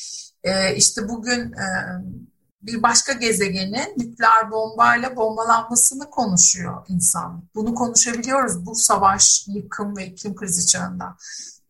[0.44, 1.66] e, işte bugün e,
[2.62, 7.44] bir başka gezegenin nükleer bombayla bombalanmasını konuşuyor insan.
[7.54, 11.16] Bunu konuşabiliyoruz bu savaş, yıkım ve iklim krizi çağında.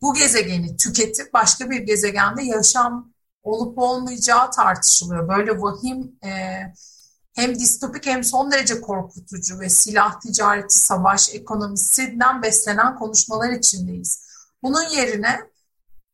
[0.01, 3.11] Bu gezegeni tüketip başka bir gezegende yaşam
[3.43, 5.27] olup olmayacağı tartışılıyor.
[5.27, 6.61] Böyle vahim e,
[7.33, 14.19] hem distopik hem son derece korkutucu ve silah ticareti, savaş, ekonomisinden beslenen konuşmalar içindeyiz.
[14.63, 15.50] Bunun yerine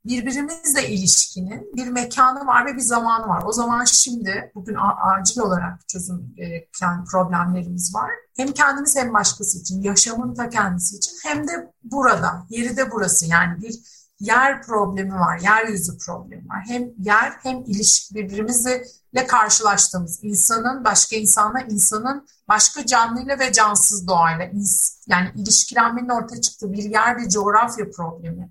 [0.08, 3.44] birbirimizle ilişkinin bir mekanı var ve bir zamanı var.
[3.46, 8.12] O zaman şimdi bugün acil olarak çözüm gereken problemlerimiz var.
[8.38, 13.26] Hem kendimiz hem başkası için, yaşamın da kendisi için hem de burada, yeri de burası
[13.26, 13.80] yani bir
[14.20, 16.64] yer problemi var, yeryüzü problemi var.
[16.68, 18.84] Hem yer hem ilişki birbirimizle
[19.28, 24.50] karşılaştığımız insanın başka insanla, insanın başka canlıyla ve cansız doğayla
[25.08, 28.50] yani ilişkilenmenin ortaya çıktığı bir yer bir coğrafya problemi.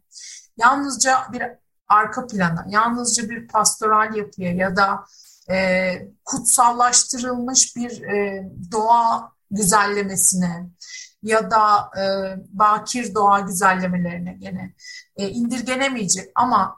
[0.56, 1.42] Yalnızca bir
[1.88, 5.04] arka plana, yalnızca bir pastoral yapıya ya da
[5.50, 5.92] e,
[6.24, 10.70] kutsallaştırılmış bir e, doğa güzellemesine
[11.22, 12.04] ya da e,
[12.48, 14.74] bakir doğa güzellemelerine gene
[15.16, 16.76] e, indirgenemeyecek ama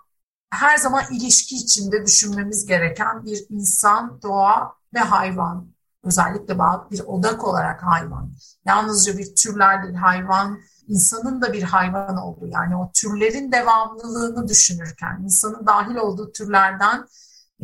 [0.50, 5.68] her zaman ilişki içinde düşünmemiz gereken bir insan, doğa ve hayvan.
[6.04, 6.58] Özellikle
[6.90, 8.32] bir odak olarak hayvan.
[8.64, 15.20] Yalnızca bir türler değil, hayvan, insanın da bir hayvan olduğu yani o türlerin devamlılığını düşünürken,
[15.24, 17.06] insanın dahil olduğu türlerden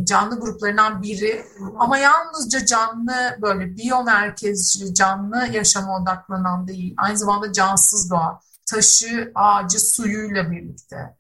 [0.02, 1.44] canlı gruplarından biri
[1.78, 6.94] ama yalnızca canlı böyle biyomerkezci canlı yaşama odaklanan değil.
[6.96, 11.16] Aynı zamanda cansız doğa, taşı, ağacı, suyuyla birlikte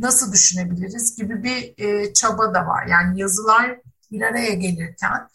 [0.00, 2.86] nasıl düşünebiliriz gibi bir e, çaba da var.
[2.86, 3.80] Yani yazılar
[4.10, 5.28] bir araya gelirken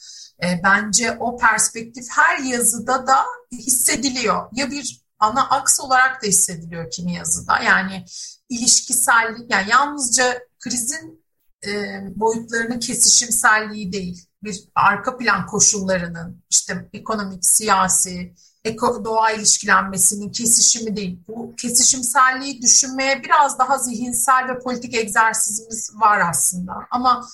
[0.43, 4.49] e, bence o perspektif her yazıda da hissediliyor.
[4.51, 7.59] Ya bir ana aks olarak da hissediliyor kimi yazıda.
[7.59, 8.05] Yani
[8.49, 11.25] ilişkisellik, yani yalnızca krizin
[11.67, 11.71] e,
[12.15, 21.19] boyutlarının kesişimselliği değil, bir arka plan koşullarının işte ekonomik, siyasi, eko, doğa ilişkilenmesinin kesişimi değil.
[21.27, 26.73] Bu kesişimselliği düşünmeye biraz daha zihinsel ve politik egzersizimiz var aslında.
[26.91, 27.27] Ama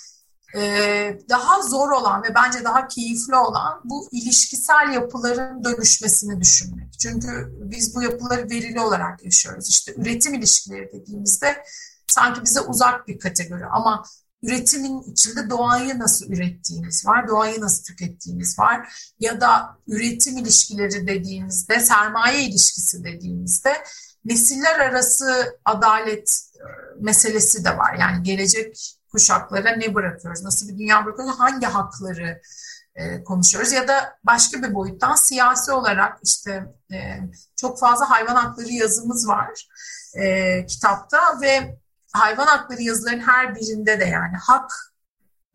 [1.29, 6.99] daha zor olan ve bence daha keyifli olan bu ilişkisel yapıların dönüşmesini düşünmek.
[6.99, 9.69] Çünkü biz bu yapıları verili olarak yaşıyoruz.
[9.69, 11.63] İşte üretim ilişkileri dediğimizde
[12.07, 14.03] sanki bize uzak bir kategori ama
[14.43, 21.79] üretimin içinde doğayı nasıl ürettiğimiz var, doğayı nasıl tükettiğimiz var ya da üretim ilişkileri dediğimizde,
[21.79, 23.73] sermaye ilişkisi dediğimizde
[24.25, 26.63] nesiller arası adalet e,
[26.99, 27.93] meselesi de var.
[27.99, 32.41] Yani gelecek kuşaklara ne bırakıyoruz, nasıl bir dünya bırakıyoruz, hangi hakları
[32.95, 36.97] e, konuşuyoruz ya da başka bir boyuttan siyasi olarak işte e,
[37.55, 39.67] çok fazla hayvan hakları yazımız var
[40.13, 41.77] e, kitapta ve
[42.13, 44.71] hayvan hakları yazıların her birinde de yani hak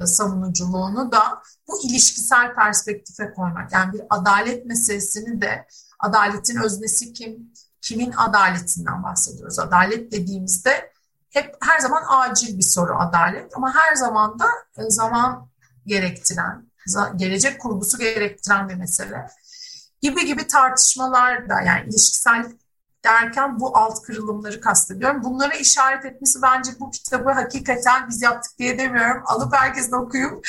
[0.04, 3.72] savunuculuğunu da bu ilişkisel perspektife koymak.
[3.72, 5.66] Yani bir adalet meselesini de
[5.98, 9.58] adaletin öznesi kim, kimin adaletinden bahsediyoruz.
[9.58, 10.92] Adalet dediğimizde
[11.34, 14.46] hep her zaman acil bir soru adalet ama her zaman da
[14.78, 15.48] e, zaman
[15.86, 16.70] gerektiren,
[17.16, 19.26] gelecek kurgusu gerektiren bir mesele
[20.02, 22.44] gibi gibi tartışmalar da yani ilişkisel
[23.04, 25.24] derken bu alt kırılımları kastediyorum.
[25.24, 29.22] Bunlara işaret etmesi bence bu kitabı hakikaten biz yaptık diye demiyorum.
[29.26, 30.46] Alıp herkesin okuyup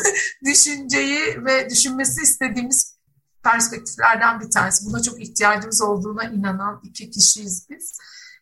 [0.44, 2.98] düşünceyi ve düşünmesi istediğimiz
[3.44, 4.86] perspektiflerden bir tanesi.
[4.86, 7.98] Buna çok ihtiyacımız olduğuna inanan iki kişiyiz biz.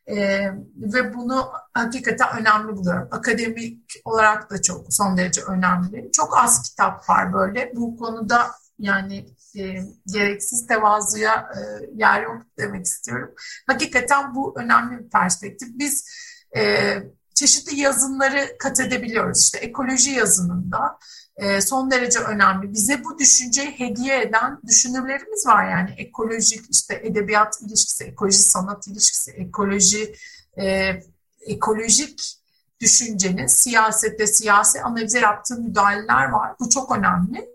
[0.08, 3.08] Ee, ve bunu hakikaten önemli buluyorum.
[3.10, 6.10] Akademik olarak da çok son derece önemli.
[6.12, 7.72] Çok az kitap var böyle.
[7.76, 9.26] Bu konuda yani
[9.58, 11.60] e, gereksiz tevazuya e,
[11.94, 13.34] yer yok demek istiyorum.
[13.66, 15.68] Hakikaten bu önemli bir perspektif.
[15.72, 16.04] Biz
[16.56, 16.92] e,
[17.34, 19.40] çeşitli yazınları kat edebiliyoruz.
[19.40, 20.98] İşte ekoloji yazınında
[21.60, 22.72] son derece önemli.
[22.72, 29.30] Bize bu düşünceyi hediye eden düşünürlerimiz var yani ekolojik işte edebiyat ilişkisi, ekoloji sanat ilişkisi,
[29.30, 30.14] ekoloji
[30.58, 30.92] e,
[31.40, 32.38] ekolojik
[32.80, 36.52] düşüncenin siyasette siyasi analize yaptığı müdahaleler var.
[36.60, 37.48] Bu çok önemli.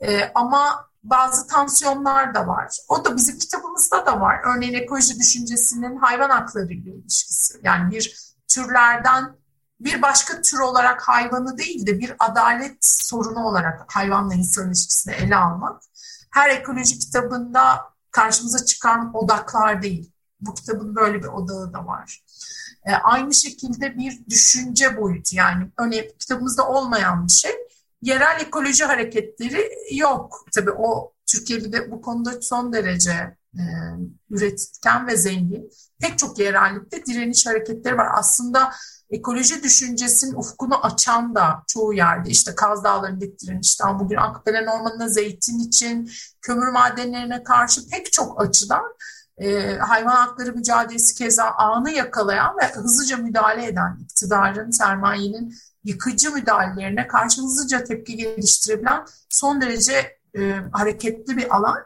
[0.00, 2.76] E, ama bazı tansiyonlar da var.
[2.88, 4.40] O da bizim kitabımızda da var.
[4.44, 7.60] Örneğin ekoloji düşüncesinin hayvan hakları ile ilişkisi.
[7.62, 9.36] Yani bir türlerden
[9.84, 15.36] bir başka tür olarak hayvanı değil de bir adalet sorunu olarak hayvanla insan ilişkisini ele
[15.36, 15.82] almak.
[16.30, 17.80] Her ekoloji kitabında
[18.10, 20.12] karşımıza çıkan odaklar değil.
[20.40, 22.22] Bu kitabın böyle bir odağı da var.
[22.84, 27.52] E, aynı şekilde bir düşünce boyutu yani örneğin kitabımızda olmayan bir şey.
[28.02, 30.46] Yerel ekoloji hareketleri yok.
[30.52, 33.62] Tabii o Türkiye'de de bu konuda son derece e,
[34.30, 35.70] üretken ve zengin.
[36.00, 38.08] Pek çok yerellikte direniş hareketleri var.
[38.14, 38.72] Aslında
[39.12, 45.58] ekoloji düşüncesinin ufkunu açan da çoğu yerde işte Kaz Dağları'ndaki direnişten bugün Akbelen Ormanı'na zeytin
[45.58, 46.10] için,
[46.42, 48.82] kömür madenlerine karşı pek çok açıdan
[49.38, 55.54] e, hayvan hakları mücadelesi keza anı yakalayan ve hızlıca müdahale eden iktidarın, sermayenin
[55.84, 61.78] yıkıcı müdahalelerine karşı hızlıca tepki geliştirebilen son derece e, hareketli bir alan.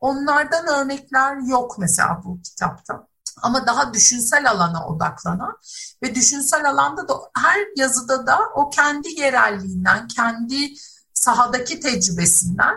[0.00, 3.08] Onlardan örnekler yok mesela bu kitapta.
[3.42, 5.58] Ama daha düşünsel alana odaklanan
[6.02, 10.74] ve düşünsel alanda da her yazıda da o kendi yerelliğinden, kendi
[11.14, 12.76] sahadaki tecrübesinden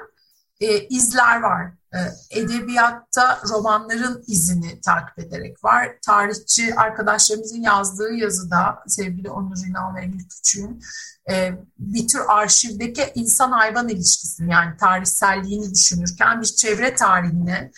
[0.59, 1.71] e, izler var.
[1.93, 1.99] E,
[2.39, 5.97] edebiyatta romanların izini takip ederek var.
[6.05, 10.83] Tarihçi arkadaşlarımızın yazdığı yazıda sevgili Onur İnal ve Emir Küçük'ün
[11.29, 17.71] e, bir tür arşivdeki insan-hayvan ilişkisini yani tarihselliğini düşünürken bir çevre tarihine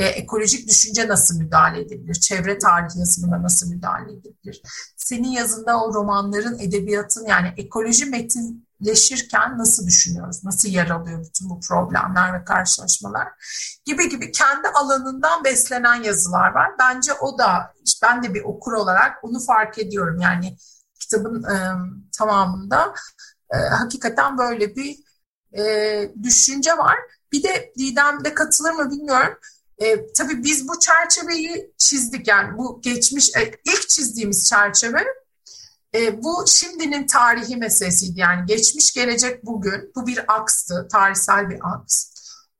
[0.00, 2.14] e, ekolojik düşünce nasıl müdahale edebilir?
[2.14, 4.62] Çevre tarihi yazımına nasıl müdahale edebilir?
[4.96, 10.44] Senin yazında o romanların, edebiyatın yani ekoloji metinleşirken nasıl düşünüyoruz?
[10.44, 13.28] Nasıl yer alıyor bütün bu problemler ve karşılaşmalar?
[13.84, 16.70] Gibi gibi kendi alanından beslenen yazılar var.
[16.78, 20.20] Bence o da, ben de bir okur olarak onu fark ediyorum.
[20.20, 20.56] Yani
[21.00, 21.56] kitabın e,
[22.18, 22.94] tamamında
[23.54, 24.96] e, hakikaten böyle bir
[25.58, 26.96] e, düşünce var.
[27.32, 29.34] Bir de Didem'de katılır mı bilmiyorum.
[29.80, 35.04] E, tabii biz bu çerçeveyi çizdik yani bu geçmiş e, ilk çizdiğimiz çerçeve
[35.94, 42.10] e, bu şimdinin tarihi meselesiydi yani geçmiş gelecek bugün bu bir akstı tarihsel bir aks.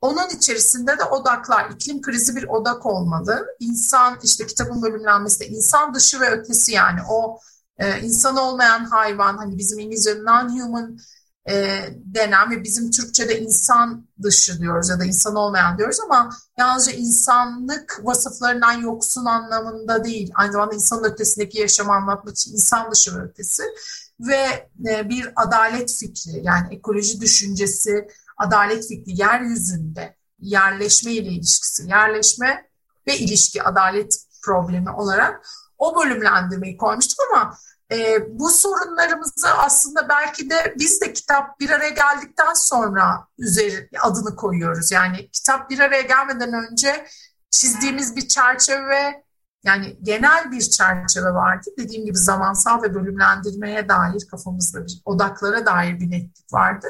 [0.00, 3.46] Onun içerisinde de odaklar, iklim krizi bir odak olmalı.
[3.60, 7.40] İnsan, işte kitabın bölümlenmesi de insan dışı ve ötesi yani o
[7.78, 10.98] e, insan olmayan hayvan, hani bizim İngilizce non-human
[11.49, 16.93] e, denen ve bizim Türkçe'de insan dışı diyoruz ya da insan olmayan diyoruz ama yalnızca
[16.93, 20.32] insanlık vasıflarından yoksun anlamında değil.
[20.34, 23.62] Aynı zamanda insanın ötesindeki yaşamı anlatmak için insan dışı ve ötesi
[24.20, 32.70] ve e, bir adalet fikri yani ekoloji düşüncesi, adalet fikri yeryüzünde yerleşme ile ilişkisi, yerleşme
[33.07, 35.47] ve ilişki adalet problemi olarak
[35.78, 37.59] o bölümlendirmeyi koymuştum ama
[37.93, 44.36] e, bu sorunlarımızı aslında belki de biz de kitap bir araya geldikten sonra üzeri adını
[44.36, 44.93] koyuyoruz.
[44.93, 47.07] Yani kitap bir araya gelmeden önce
[47.51, 49.24] çizdiğimiz bir çerçeve
[49.64, 51.70] yani genel bir çerçeve vardı.
[51.78, 56.86] Dediğim gibi zamansal ve bölümlendirmeye dair kafamızda bir odaklara dair bir netlik vardı.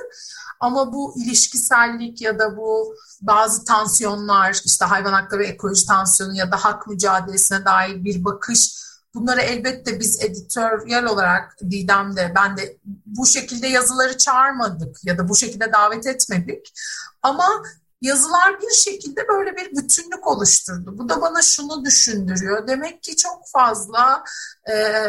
[0.61, 6.53] Ama bu ilişkisellik ya da bu bazı tansiyonlar işte hayvan hakları ve ekoloji tansiyonu ya
[6.53, 8.80] da hak mücadelesine dair bir bakış
[9.15, 15.37] Bunları elbette biz editoryal olarak Didem'de ben de bu şekilde yazıları çağırmadık ya da bu
[15.37, 16.73] şekilde davet etmedik.
[17.23, 17.63] Ama
[18.03, 20.99] yazılar bir şekilde böyle bir bütünlük oluşturdu.
[20.99, 22.69] Bu da bana şunu düşündürüyor.
[22.69, 24.25] Demek ki çok fazla
[24.71, 25.05] e,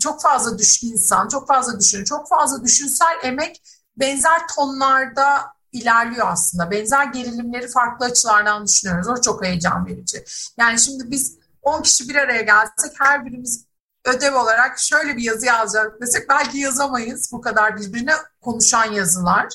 [0.00, 3.62] çok fazla düş insan, çok fazla düşün, çok fazla düşünsel emek
[3.96, 6.70] benzer tonlarda ilerliyor aslında.
[6.70, 9.08] Benzer gerilimleri farklı açılardan düşünüyoruz.
[9.08, 10.24] O çok heyecan verici.
[10.58, 13.64] Yani şimdi biz 10 kişi bir araya gelsek her birimiz
[14.04, 19.48] ödev olarak şöyle bir yazı yazacak desek belki yazamayız bu kadar birbirine konuşan yazılar.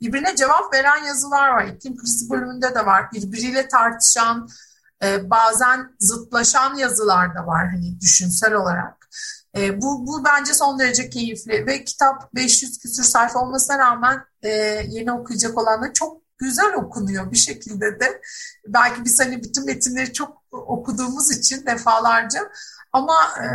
[0.00, 1.64] Birbirine cevap veren yazılar var.
[1.64, 3.12] İklim krizi bölümünde de var.
[3.12, 4.48] Birbiriyle tartışan,
[5.02, 9.08] e, bazen zıtlaşan yazılar da var hani düşünsel olarak.
[9.56, 14.50] E, bu, bu bence son derece keyifli ve kitap 500 küsür sayfa olmasına rağmen e,
[14.88, 18.20] yeni okuyacak olanlar çok güzel okunuyor bir şekilde de.
[18.66, 22.40] Belki biz hani bütün metinleri çok okuduğumuz için defalarca
[22.92, 23.46] ama e,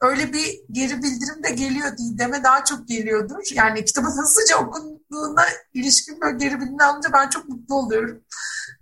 [0.00, 3.44] öyle bir geri bildirim de geliyor Didem'e daha çok geliyordur.
[3.54, 8.24] Yani kitabın hızlıca okunduğuna ilişkin böyle geri bildirim alınca ben çok mutlu oluyorum.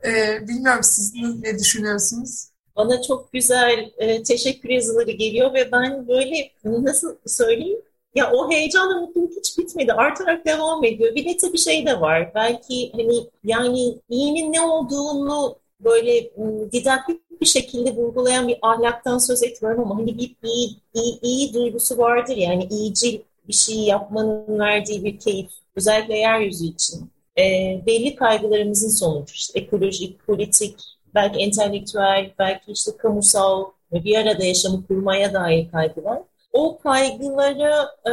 [0.05, 2.49] E, bilmiyorum siz ne düşünüyorsunuz?
[2.77, 7.81] Bana çok güzel e, teşekkür yazıları geliyor ve ben böyle nasıl söyleyeyim
[8.17, 9.93] ya o heyecanla mutluluk hiç bitmedi.
[9.93, 11.15] Artarak devam ediyor.
[11.15, 12.33] Bir de tabii şey de var.
[12.35, 16.31] Belki hani yani iyinin ne olduğunu böyle
[16.73, 21.99] didaktik bir şekilde vurgulayan bir ahlaktan söz etmiyorum ama hani bir iyi, iyi, iyi duygusu
[21.99, 25.51] vardır yani iyicil bir şey yapmanın verdiği bir keyif.
[25.77, 27.11] Özellikle yeryüzü için.
[27.39, 27.43] E,
[27.87, 30.75] belli kaygılarımızın sonucu işte ekolojik, politik,
[31.15, 36.23] belki entelektüel, belki işte kamusal ve bir arada yaşamı kurmaya dair kaygılar
[36.57, 38.13] o kaygılara e,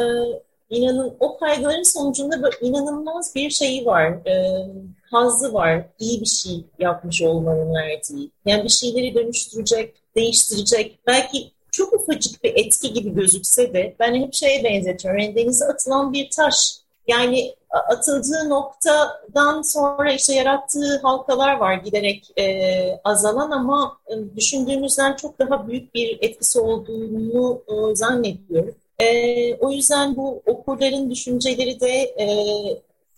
[0.69, 4.07] inanın o kaygıların sonucunda inanılmaz bir şeyi var.
[4.27, 4.65] E,
[5.11, 5.85] hazzı var.
[5.99, 8.31] iyi bir şey yapmış olmanın verdiği.
[8.45, 10.99] Yani bir şeyleri dönüştürecek, değiştirecek.
[11.07, 15.19] Belki çok ufacık bir etki gibi gözükse de ben hep şeye benzetiyorum.
[15.19, 16.82] Yani denize atılan bir taş.
[17.07, 17.55] Yani
[17.89, 25.67] atıldığı noktadan sonra işte yarattığı halkalar var giderek e, azalan ama e, düşündüğümüzden çok daha
[25.67, 28.75] büyük bir etkisi olduğunu e, zannediyorum.
[28.99, 32.27] E, o yüzden bu okurların düşünceleri de e,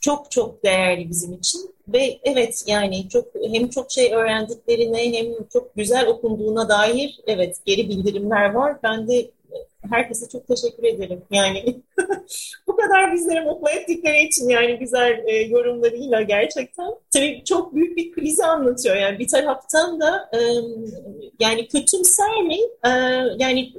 [0.01, 5.75] çok çok değerli bizim için ve evet yani çok hem çok şey öğrendiklerine hem çok
[5.75, 8.77] güzel okunduğuna dair evet geri bildirimler var.
[8.83, 9.29] Ben de
[9.89, 11.21] herkese çok teşekkür ederim.
[11.31, 11.81] Yani
[12.67, 16.91] bu kadar bizleri mutlu ettikleri için yani güzel e, yorumlarıyla gerçekten.
[17.13, 18.95] Tabii çok büyük bir krizi anlatıyor.
[18.95, 20.39] Yani bir taraftan da e,
[21.39, 22.57] yani kötümser mi?
[22.85, 22.89] E,
[23.39, 23.73] yani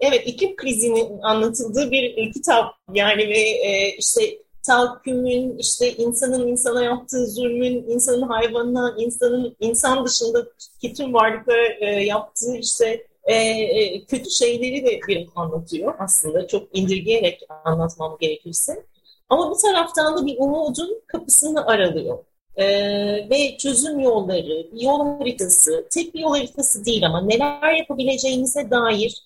[0.00, 2.74] evet iklim krizinin anlatıldığı bir kitap.
[2.94, 10.94] Yani ve e, işte tahakkümün, işte insanın insana yaptığı zulmün, insanın hayvanına, insanın insan dışındaki
[10.96, 17.40] tüm varlıklara e, yaptığı işte e, e, kötü şeyleri de bir anlatıyor aslında çok indirgeyerek
[17.64, 18.86] anlatmam gerekirse.
[19.28, 22.18] Ama bir taraftan da bir umudun kapısını aralıyor.
[22.56, 22.66] Ee,
[23.30, 29.24] ve çözüm yolları, bir yol haritası, tek bir yol haritası değil ama neler yapabileceğinize dair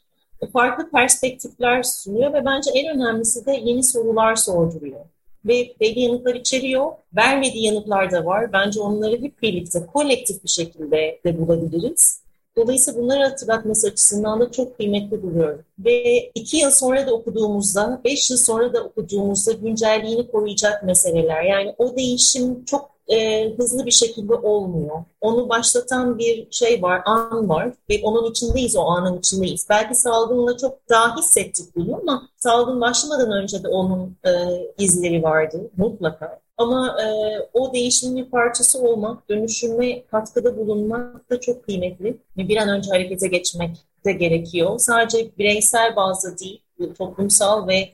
[0.52, 5.00] farklı perspektifler sunuyor ve bence en önemlisi de yeni sorular sorduruyor.
[5.44, 8.52] Ve belli yanıtlar içeriyor, vermediği yanıtlar da var.
[8.52, 12.20] Bence onları hep birlikte, kolektif bir şekilde de bulabiliriz.
[12.58, 15.64] Dolayısıyla bunları hatırlatması açısından da çok kıymetli buluyorum.
[15.78, 21.42] Ve iki yıl sonra da okuduğumuzda, beş yıl sonra da okuduğumuzda güncelliğini koruyacak meseleler.
[21.42, 25.04] Yani o değişim çok e, hızlı bir şekilde olmuyor.
[25.20, 29.66] Onu başlatan bir şey var, an var ve onun içindeyiz, o anın içindeyiz.
[29.70, 34.30] Belki salgınla çok daha hissettik bunu ama salgın başlamadan önce de onun e,
[34.78, 36.40] izleri vardı mutlaka.
[36.58, 37.06] Ama e,
[37.52, 42.16] o değişimin bir parçası olmak, dönüşüme katkıda bulunmak da çok kıymetli.
[42.36, 44.78] Bir an önce harekete geçmek de gerekiyor.
[44.78, 46.62] Sadece bireysel bazda değil,
[46.98, 47.88] toplumsal ve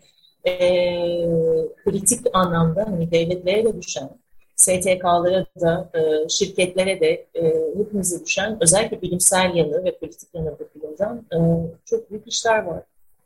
[0.45, 0.55] e,
[1.85, 4.11] kritik anlamda hani devletlere de düşen,
[4.57, 11.25] STK'lara da, e, şirketlere de e, hepimize düşen özellikle bilimsel yanı ve politik yanı bakımından
[11.33, 11.39] e,
[11.85, 12.83] çok büyük işler var.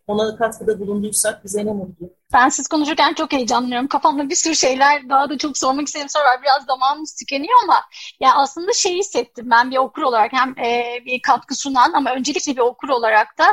[0.07, 2.11] Ona katkıda bulunduysak bize ne mutlu.
[2.33, 3.89] Ben siz konuşurken çok heyecanlanıyorum.
[3.89, 6.43] Kafamda bir sürü şeyler daha da çok sormak istediğim soru var.
[6.43, 7.85] Biraz zamanımız tükeniyor ama
[8.21, 12.53] ya aslında şey hissettim ben bir okur olarak hem e, bir katkı sunan ama öncelikle
[12.53, 13.47] bir okur olarak da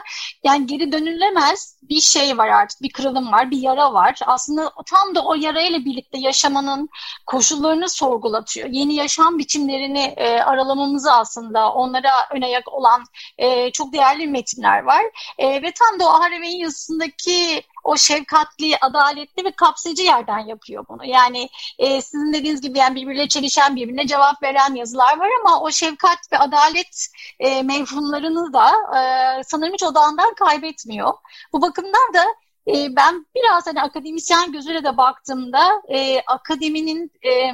[0.43, 2.81] yani geri dönülemez bir şey var artık.
[2.81, 4.19] Bir kırılım var, bir yara var.
[4.25, 6.89] Aslında tam da o yarayla birlikte yaşamanın
[7.27, 8.69] koşullarını sorgulatıyor.
[8.71, 13.03] Yeni yaşam biçimlerini e, aralamamızı aslında onlara önayak olan
[13.37, 15.03] e, çok değerli metinler var.
[15.37, 21.05] E, ve tam da o Harvey'in yazısındaki o şefkatli, adaletli ve kapsayıcı yerden yapıyor bunu.
[21.05, 25.71] Yani e, sizin dediğiniz gibi yani birbirine çelişen, birbirine cevap veren yazılar var ama o
[25.71, 27.07] şefkat ve adalet
[27.39, 31.13] e, mevhumlarını da e, sanırım hiç odağından kaybetmiyor.
[31.53, 32.25] Bu bakımdan da
[32.67, 37.51] e, ben biraz hani akademisyen gözüyle de baktığımda e, akademinin e,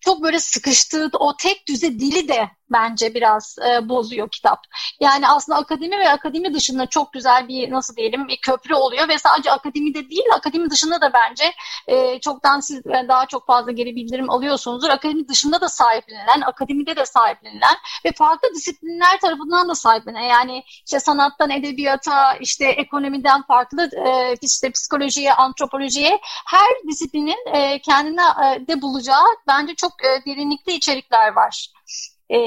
[0.00, 4.60] çok böyle sıkıştığı o tek düze dili de bence biraz e, bozuyor kitap.
[5.00, 9.18] Yani aslında akademi ve akademi dışında çok güzel bir nasıl diyelim bir köprü oluyor ve
[9.18, 11.52] sadece akademide değil akademi dışında da bence
[11.86, 14.88] e, çoktan siz daha çok fazla geri bildirim alıyorsunuzdur.
[14.88, 21.00] Akademi dışında da sahiplenilen, akademide de sahiplenilen ve farklı disiplinler tarafından da sahiplenen yani işte
[21.00, 28.82] sanattan edebiyata, işte ekonomiden farklı e, işte psikolojiye, antropolojiye her disiplinin e, kendine e, de
[28.82, 31.68] bulacağı bence çok e, derinlikli içerikler var.
[32.30, 32.38] E,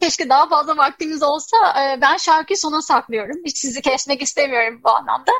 [0.00, 3.36] keşke daha fazla vaktimiz olsa e, ben şarkıyı sona saklıyorum.
[3.46, 5.32] Hiç sizi kesmek istemiyorum bu anlamda.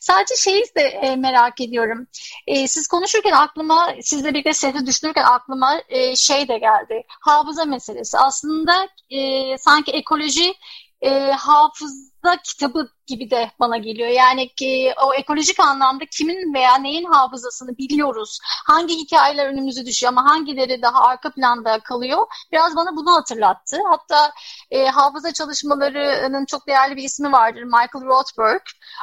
[0.00, 2.06] Sadece şeyi de e, merak ediyorum.
[2.46, 7.02] E, siz konuşurken aklıma, sizle birlikte sesi düşünürken aklıma e, şey de geldi.
[7.20, 8.18] Hafıza meselesi.
[8.18, 10.54] Aslında e, sanki ekoloji
[11.02, 14.08] e, hafıza kitabı gibi de bana geliyor.
[14.08, 18.38] Yani ki o ekolojik anlamda kimin veya neyin hafızasını biliyoruz.
[18.66, 22.26] Hangi hikayeler önümüze düşüyor ama hangileri daha arka planda kalıyor.
[22.52, 23.78] Biraz bana bunu hatırlattı.
[23.90, 24.32] Hatta
[24.70, 27.62] e, hafıza çalışmalarının çok değerli bir ismi vardır.
[27.62, 28.62] Michael Rothberg.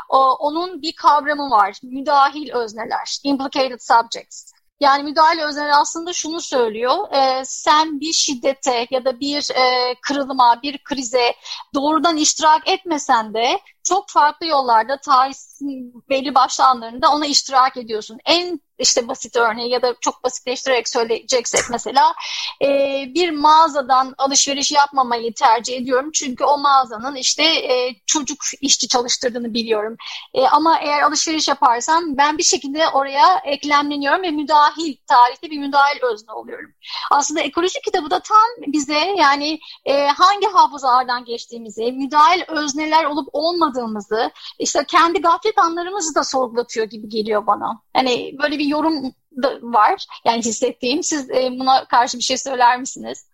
[0.10, 1.80] O, onun bir kavramı var.
[1.84, 3.20] Müdahil özneler.
[3.24, 4.55] Implicated subjects.
[4.80, 7.14] Yani müdahale öznel aslında şunu söylüyor.
[7.14, 11.36] E, sen bir şiddete ya da bir e, kırılıma, bir krize
[11.74, 16.64] doğrudan iştirak etmesen de çok farklı yollarda tarihin belli başlı
[17.12, 18.20] ona iştirak ediyorsun.
[18.26, 22.14] En işte basit örneği ya da çok basitleştirerek söyleyeceksek mesela
[22.62, 22.68] e,
[23.16, 26.12] bir mağazadan alışveriş yapmamayı tercih ediyorum.
[26.14, 29.96] Çünkü o mağazanın işte e, çocuk işçi çalıştırdığını biliyorum.
[30.34, 36.00] E, ama eğer alışveriş yaparsam ben bir şekilde oraya eklemleniyorum ve müdahil, tarihte bir müdahil
[36.02, 36.72] özne oluyorum.
[37.12, 43.30] Aslında ekoloji kitabı da tam bize yani e, hangi hafızalardan geçtiğimizi, müdahil özneler olup
[43.78, 47.82] olmadığımızı, işte kendi gaflet anlarımızı da sorgulatıyor gibi geliyor bana.
[47.94, 49.14] Hani böyle bir yorum
[49.44, 51.04] da var yani hissettiğim.
[51.04, 53.26] Siz e, buna karşı bir şey söyler misiniz?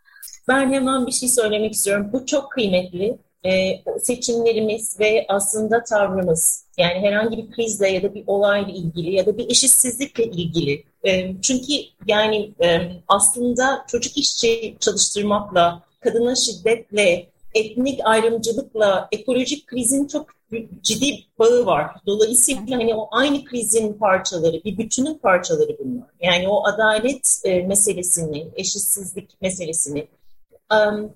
[0.47, 2.09] Ben hemen bir şey söylemek istiyorum.
[2.13, 3.17] Bu çok kıymetli.
[3.45, 9.25] E, seçimlerimiz ve aslında tavrımız yani herhangi bir krizle ya da bir olayla ilgili ya
[9.25, 10.83] da bir eşitsizlikle ilgili.
[11.03, 11.73] E, çünkü
[12.07, 20.25] yani e, aslında çocuk işçi çalıştırmakla, kadına şiddetle, etnik ayrımcılıkla ekolojik krizin çok
[20.81, 21.91] ciddi bağı var.
[22.05, 26.07] Dolayısıyla hani o aynı krizin parçaları, bir bütünün parçaları bunlar.
[26.21, 30.07] Yani o adalet e, meselesini, eşitsizlik meselesini,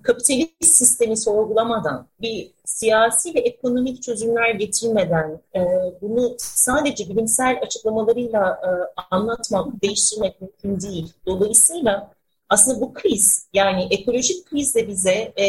[0.02, 5.60] kapitalist sistemi sorgulamadan, bir siyasi ve ekonomik çözümler getirmeden, e,
[6.02, 8.70] bunu sadece bilimsel açıklamalarıyla e,
[9.10, 11.12] anlatmak, değiştirmek mümkün değil.
[11.26, 12.15] Dolayısıyla
[12.48, 15.46] aslında bu kriz, yani ekolojik kriz de bize e,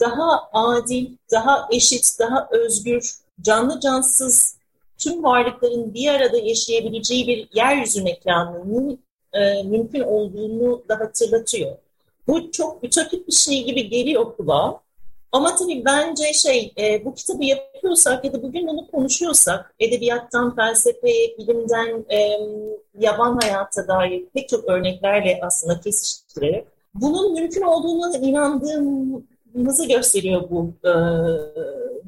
[0.00, 4.56] daha adil, daha eşit, daha özgür, canlı cansız
[4.98, 8.98] tüm varlıkların bir arada yaşayabileceği bir yeryüzü mekanının
[9.32, 11.76] e, mümkün olduğunu da hatırlatıyor.
[12.26, 14.80] Bu çok ütopik bir şey gibi geliyor kulağa.
[15.32, 21.38] Ama tabii bence şey, e, bu kitabı yapıyorsak ya da bugün bunu konuşuyorsak, edebiyattan, felsefeye,
[21.38, 22.38] bilimden, e,
[22.98, 29.24] yaban hayata dair pek çok örneklerle aslında kesiştirerek, bunun mümkün olduğuna inandığım
[29.66, 30.72] hızı gösteriyor bu.
[30.84, 30.90] Ee,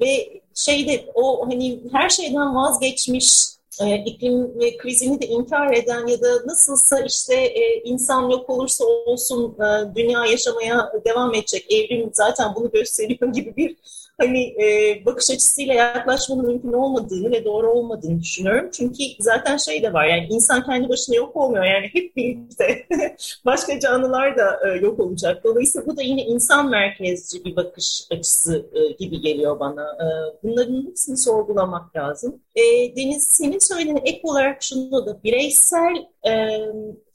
[0.01, 6.21] ve şeyde o hani her şeyden vazgeçmiş e, iklim ve krizini de inkar eden ya
[6.23, 11.73] da nasılsa işte e, insan yok olursa olsun e, dünya yaşamaya devam edecek.
[11.73, 13.77] Evrim zaten bunu gösteriyor gibi bir
[14.19, 18.71] hani e, bakış açısıyla yaklaşmanın mümkün olmadığını ve doğru olmadığını düşünüyorum.
[18.73, 22.87] Çünkü zaten şey de var yani insan kendi başına yok olmuyor yani hep birlikte
[23.45, 25.45] başka canlılar da e, yok olacak.
[25.45, 29.83] Dolayısıyla bu da yine insan merkezci bir bakış açısı e, gibi geliyor bana.
[29.83, 30.07] E,
[30.43, 32.41] bunların hepsini sorgulamak lazım.
[32.57, 32.63] E,
[32.97, 35.95] Deniz senin söylediğin ek olarak şunu da bireysel
[36.27, 36.61] e,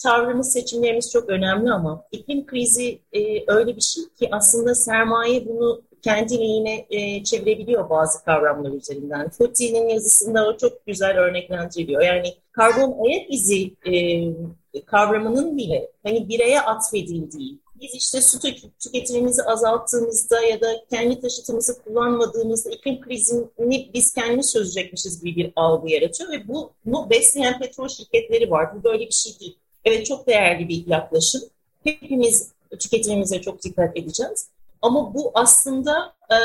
[0.04, 3.20] tavrımız, seçimlerimiz çok önemli ama iklim krizi e,
[3.54, 9.30] öyle bir şey ki aslında sermaye bunu kendi lehine e, çevirebiliyor bazı kavramlar üzerinden.
[9.30, 12.02] Futi'nin yazısında o çok güzel örneklendiriliyor.
[12.02, 18.40] Yani karbon ayak izi e, kavramının bile hani bireye atfedildiği, biz işte su
[18.84, 25.92] tüketimimizi azalttığımızda ya da kendi taşıtımızı kullanmadığımızda iklim krizini biz kendimiz çözecekmişiz gibi bir algı
[25.92, 28.76] yaratıyor ve bu, bunu besleyen petrol şirketleri var.
[28.76, 29.58] Bu böyle bir şey değil.
[29.86, 31.42] Evet çok değerli bir yaklaşım.
[31.84, 34.50] Hepimiz tüketimimize çok dikkat edeceğiz.
[34.82, 36.38] Ama bu aslında e,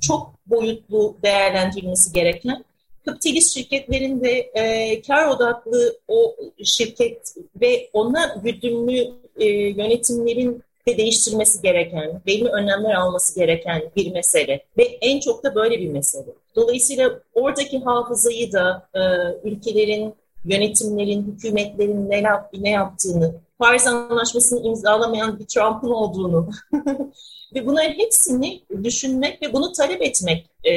[0.00, 2.64] çok boyutlu değerlendirilmesi gereken
[3.06, 11.62] kapitalist şirketlerin de e, kar odaklı o şirket ve ona güdümlü e, yönetimlerin de değiştirmesi
[11.62, 16.26] gereken, belli önlemler alması gereken bir mesele ve en çok da böyle bir mesele.
[16.56, 19.00] Dolayısıyla oradaki hafızayı da e,
[19.48, 20.14] ülkelerin,
[20.44, 22.22] yönetimlerin, hükümetlerin ne,
[22.52, 26.48] ne yaptığını, Paris Anlaşması'nı imzalamayan bir Trump'ın olduğunu
[27.56, 30.72] ve bunların hepsini düşünmek ve bunu talep etmek e,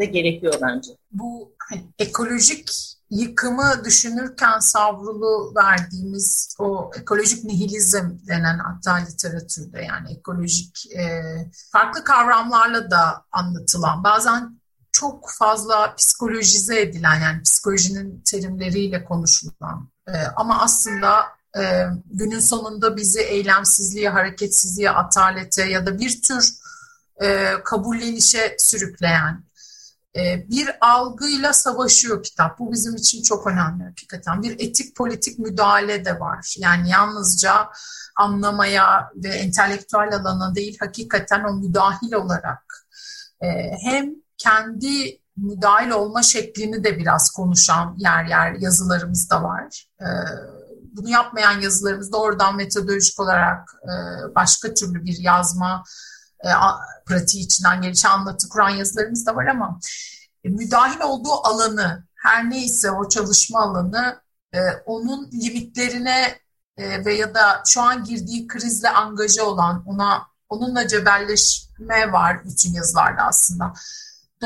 [0.00, 0.90] de gerekiyor bence.
[1.12, 1.52] Bu
[1.98, 2.70] ekolojik
[3.10, 11.22] yıkımı düşünürken savrulu verdiğimiz o ekolojik nihilizm denen hatta literatürde yani ekolojik e,
[11.72, 14.60] farklı kavramlarla da anlatılan bazen
[14.92, 21.24] çok fazla psikolojize edilen yani psikolojinin terimleriyle konuşulan e, ama aslında
[21.58, 26.54] e, günün sonunda bizi eylemsizliğe, hareketsizliğe, atalete ya da bir tür
[27.22, 29.44] e, kabullenişe sürükleyen
[30.16, 32.58] e, bir algıyla savaşıyor kitap.
[32.58, 34.42] Bu bizim için çok önemli hakikaten.
[34.42, 36.54] Bir etik politik müdahale de var.
[36.58, 37.68] Yani yalnızca
[38.16, 42.86] anlamaya ve entelektüel alana değil hakikaten o müdahil olarak
[43.40, 43.46] e,
[43.82, 49.86] hem kendi müdahil olma şeklini de biraz konuşan yer yer yazılarımız da var.
[50.00, 50.06] E,
[50.96, 53.94] bunu yapmayan yazılarımız doğrudan metodolojik olarak e,
[54.34, 55.84] başka türlü bir yazma
[56.44, 56.48] e,
[57.06, 59.78] pratiği içinden gelişen anlatı kuran yazılarımız da var ama
[60.44, 64.24] e, müdahil olduğu alanı her neyse o çalışma alanı
[64.86, 66.38] onun limitlerine
[66.78, 73.22] ve ya da şu an girdiği krizle angaja olan ona onunla cebelleşme var bütün yazılarda
[73.22, 73.72] aslında.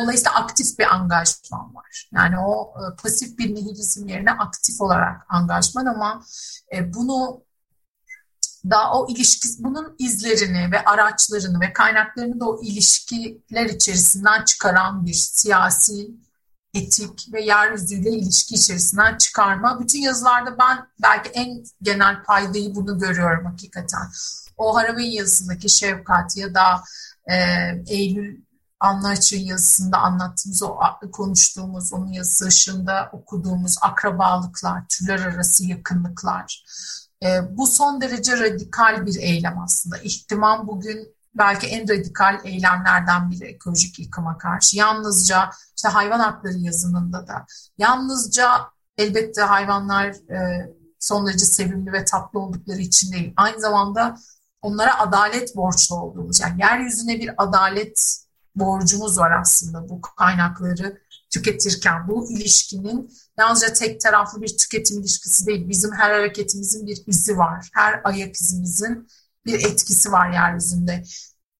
[0.02, 2.08] Dolayısıyla aktif bir angajman var.
[2.12, 6.24] Yani o e, pasif bir nihilizm yerine aktif olarak angajman ama
[6.74, 7.42] e, bunu
[8.70, 15.12] da o ilişki, bunun izlerini ve araçlarını ve kaynaklarını da o ilişkiler içerisinden çıkaran bir
[15.12, 16.10] siyasi,
[16.74, 19.80] etik ve yeryüzüyle ilişki içerisinden çıkarma.
[19.80, 24.08] Bütün yazılarda ben belki en genel paydayı bunu görüyorum hakikaten.
[24.56, 26.82] O Haraway yazısındaki şefkat ya da
[27.30, 27.36] e,
[27.86, 28.47] Eylül
[28.80, 30.78] Anlaç'ın yazısında anlattığımız, o
[31.12, 32.48] konuştuğumuz, onun yazısı
[33.12, 36.64] okuduğumuz akrabalıklar, türler arası yakınlıklar.
[37.24, 39.98] E, bu son derece radikal bir eylem aslında.
[39.98, 44.76] İhtimam bugün belki en radikal eylemlerden biri ekolojik yıkıma karşı.
[44.76, 47.46] Yalnızca işte hayvan hakları yazımında da,
[47.78, 48.50] yalnızca
[48.98, 50.68] elbette hayvanlar e,
[50.98, 53.32] son derece sevimli ve tatlı oldukları için değil.
[53.36, 54.18] Aynı zamanda
[54.62, 58.27] onlara adalet borçlu olduğumuz, yani yeryüzüne bir adalet
[58.60, 60.98] borcumuz var aslında bu kaynakları
[61.30, 62.08] tüketirken.
[62.08, 65.68] Bu ilişkinin yalnızca tek taraflı bir tüketim ilişkisi değil.
[65.68, 67.68] Bizim her hareketimizin bir izi var.
[67.74, 69.08] Her ayak izimizin
[69.46, 71.04] bir etkisi var yeryüzünde.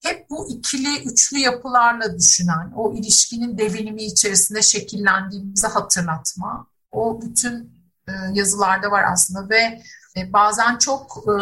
[0.03, 6.67] Hep bu ikili, üçlü yapılarla düşünen, o ilişkinin devinimi içerisinde şekillendiğimizi hatırlatma.
[6.93, 7.73] O bütün
[8.09, 9.83] e, yazılarda var aslında ve
[10.17, 11.35] e, bazen çok e,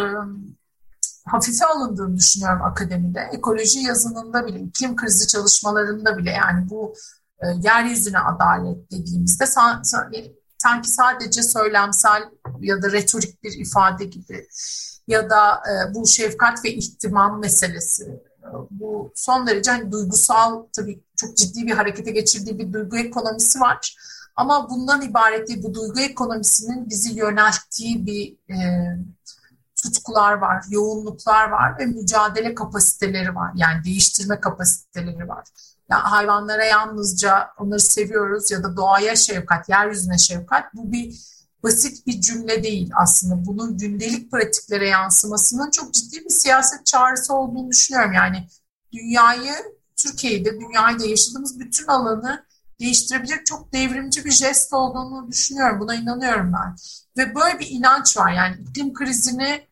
[1.26, 3.20] hafife alındığını düşünüyorum akademide.
[3.32, 6.94] Ekoloji yazınında bile, iklim krizi çalışmalarında bile yani bu
[7.40, 9.46] e, yeryüzüne adalet dediğimizde
[10.58, 12.22] sanki sadece söylemsel
[12.60, 14.48] ya da retorik bir ifade gibi
[15.06, 18.04] ya da e, bu şefkat ve ihtimam meselesi
[18.42, 23.60] e, bu son derece hani duygusal tabii çok ciddi bir harekete geçirdiği bir duygu ekonomisi
[23.60, 23.96] var.
[24.36, 28.56] Ama bundan ibaret değil bu duygu ekonomisinin bizi yönelttiği bir e,
[29.92, 33.52] tutkular var, yoğunluklar var ve mücadele kapasiteleri var.
[33.54, 35.44] Yani değiştirme kapasiteleri var.
[35.90, 41.14] Yani hayvanlara yalnızca onları seviyoruz ya da doğaya şefkat, yeryüzüne şefkat bu bir
[41.62, 43.46] basit bir cümle değil aslında.
[43.46, 48.12] Bunun gündelik pratiklere yansımasının çok ciddi bir siyaset çağrısı olduğunu düşünüyorum.
[48.12, 48.48] Yani
[48.92, 49.54] dünyayı,
[49.96, 52.46] Türkiye'de, dünyayı yaşadığımız bütün alanı
[52.80, 55.80] değiştirebilecek çok devrimci bir jest olduğunu düşünüyorum.
[55.80, 56.76] Buna inanıyorum ben.
[57.16, 58.32] Ve böyle bir inanç var.
[58.32, 59.65] Yani iklim krizini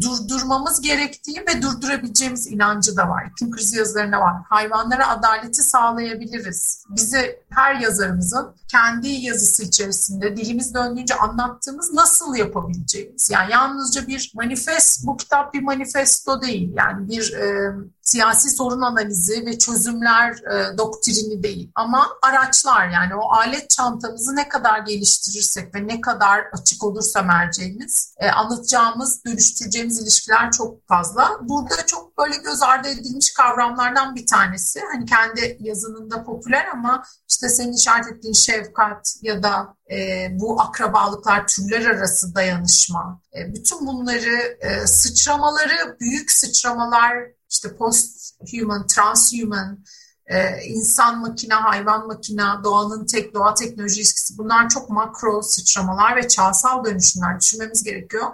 [0.00, 3.30] durdurmamız gerektiği ve durdurabileceğimiz inancı da var.
[3.30, 4.34] İklim krizi yazılarında var.
[4.48, 6.84] Hayvanlara adaleti sağlayabiliriz.
[6.88, 13.30] Bize her yazarımızın kendi yazısı içerisinde dilimiz döndüğünce anlattığımız nasıl yapabileceğimiz.
[13.30, 16.72] Yani yalnızca bir manifest, bu kitap bir manifesto değil.
[16.76, 17.74] Yani bir e,
[18.04, 21.70] siyasi sorun analizi ve çözümler e, doktrini değil.
[21.74, 28.14] Ama araçlar yani o alet çantamızı ne kadar geliştirirsek ve ne kadar açık olursa merceğimiz
[28.18, 31.30] e, anlatacağımız, dönüştüreceğimiz ilişkiler çok fazla.
[31.40, 34.80] Burada çok böyle göz ardı edilmiş kavramlardan bir tanesi.
[34.92, 41.46] Hani kendi yazınında popüler ama işte senin işaret ettiğin şefkat ya da e, bu akrabalıklar,
[41.46, 47.14] türler arası dayanışma, e, bütün bunları e, sıçramaları, büyük sıçramalar,
[47.50, 49.84] işte post-human, transhuman,
[50.26, 56.28] e, insan makine, hayvan makine, doğanın tek, doğa teknoloji ilişkisi bunlar çok makro sıçramalar ve
[56.28, 58.26] çağsal dönüşümler düşünmemiz gerekiyor.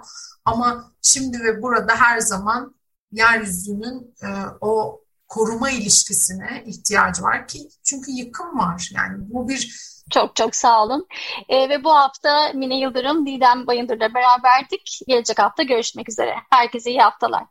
[0.45, 2.75] Ama şimdi ve burada her zaman
[3.13, 4.29] yeryüzünün e,
[4.61, 8.91] o koruma ilişkisine ihtiyacı var ki çünkü yıkım var.
[8.95, 11.07] Yani bu bir çok çok sağ olun.
[11.49, 15.01] E, ve bu hafta Mine Yıldırım, Didem Bayındır'la beraberdik.
[15.09, 16.35] Gelecek hafta görüşmek üzere.
[16.51, 17.45] Herkese iyi haftalar.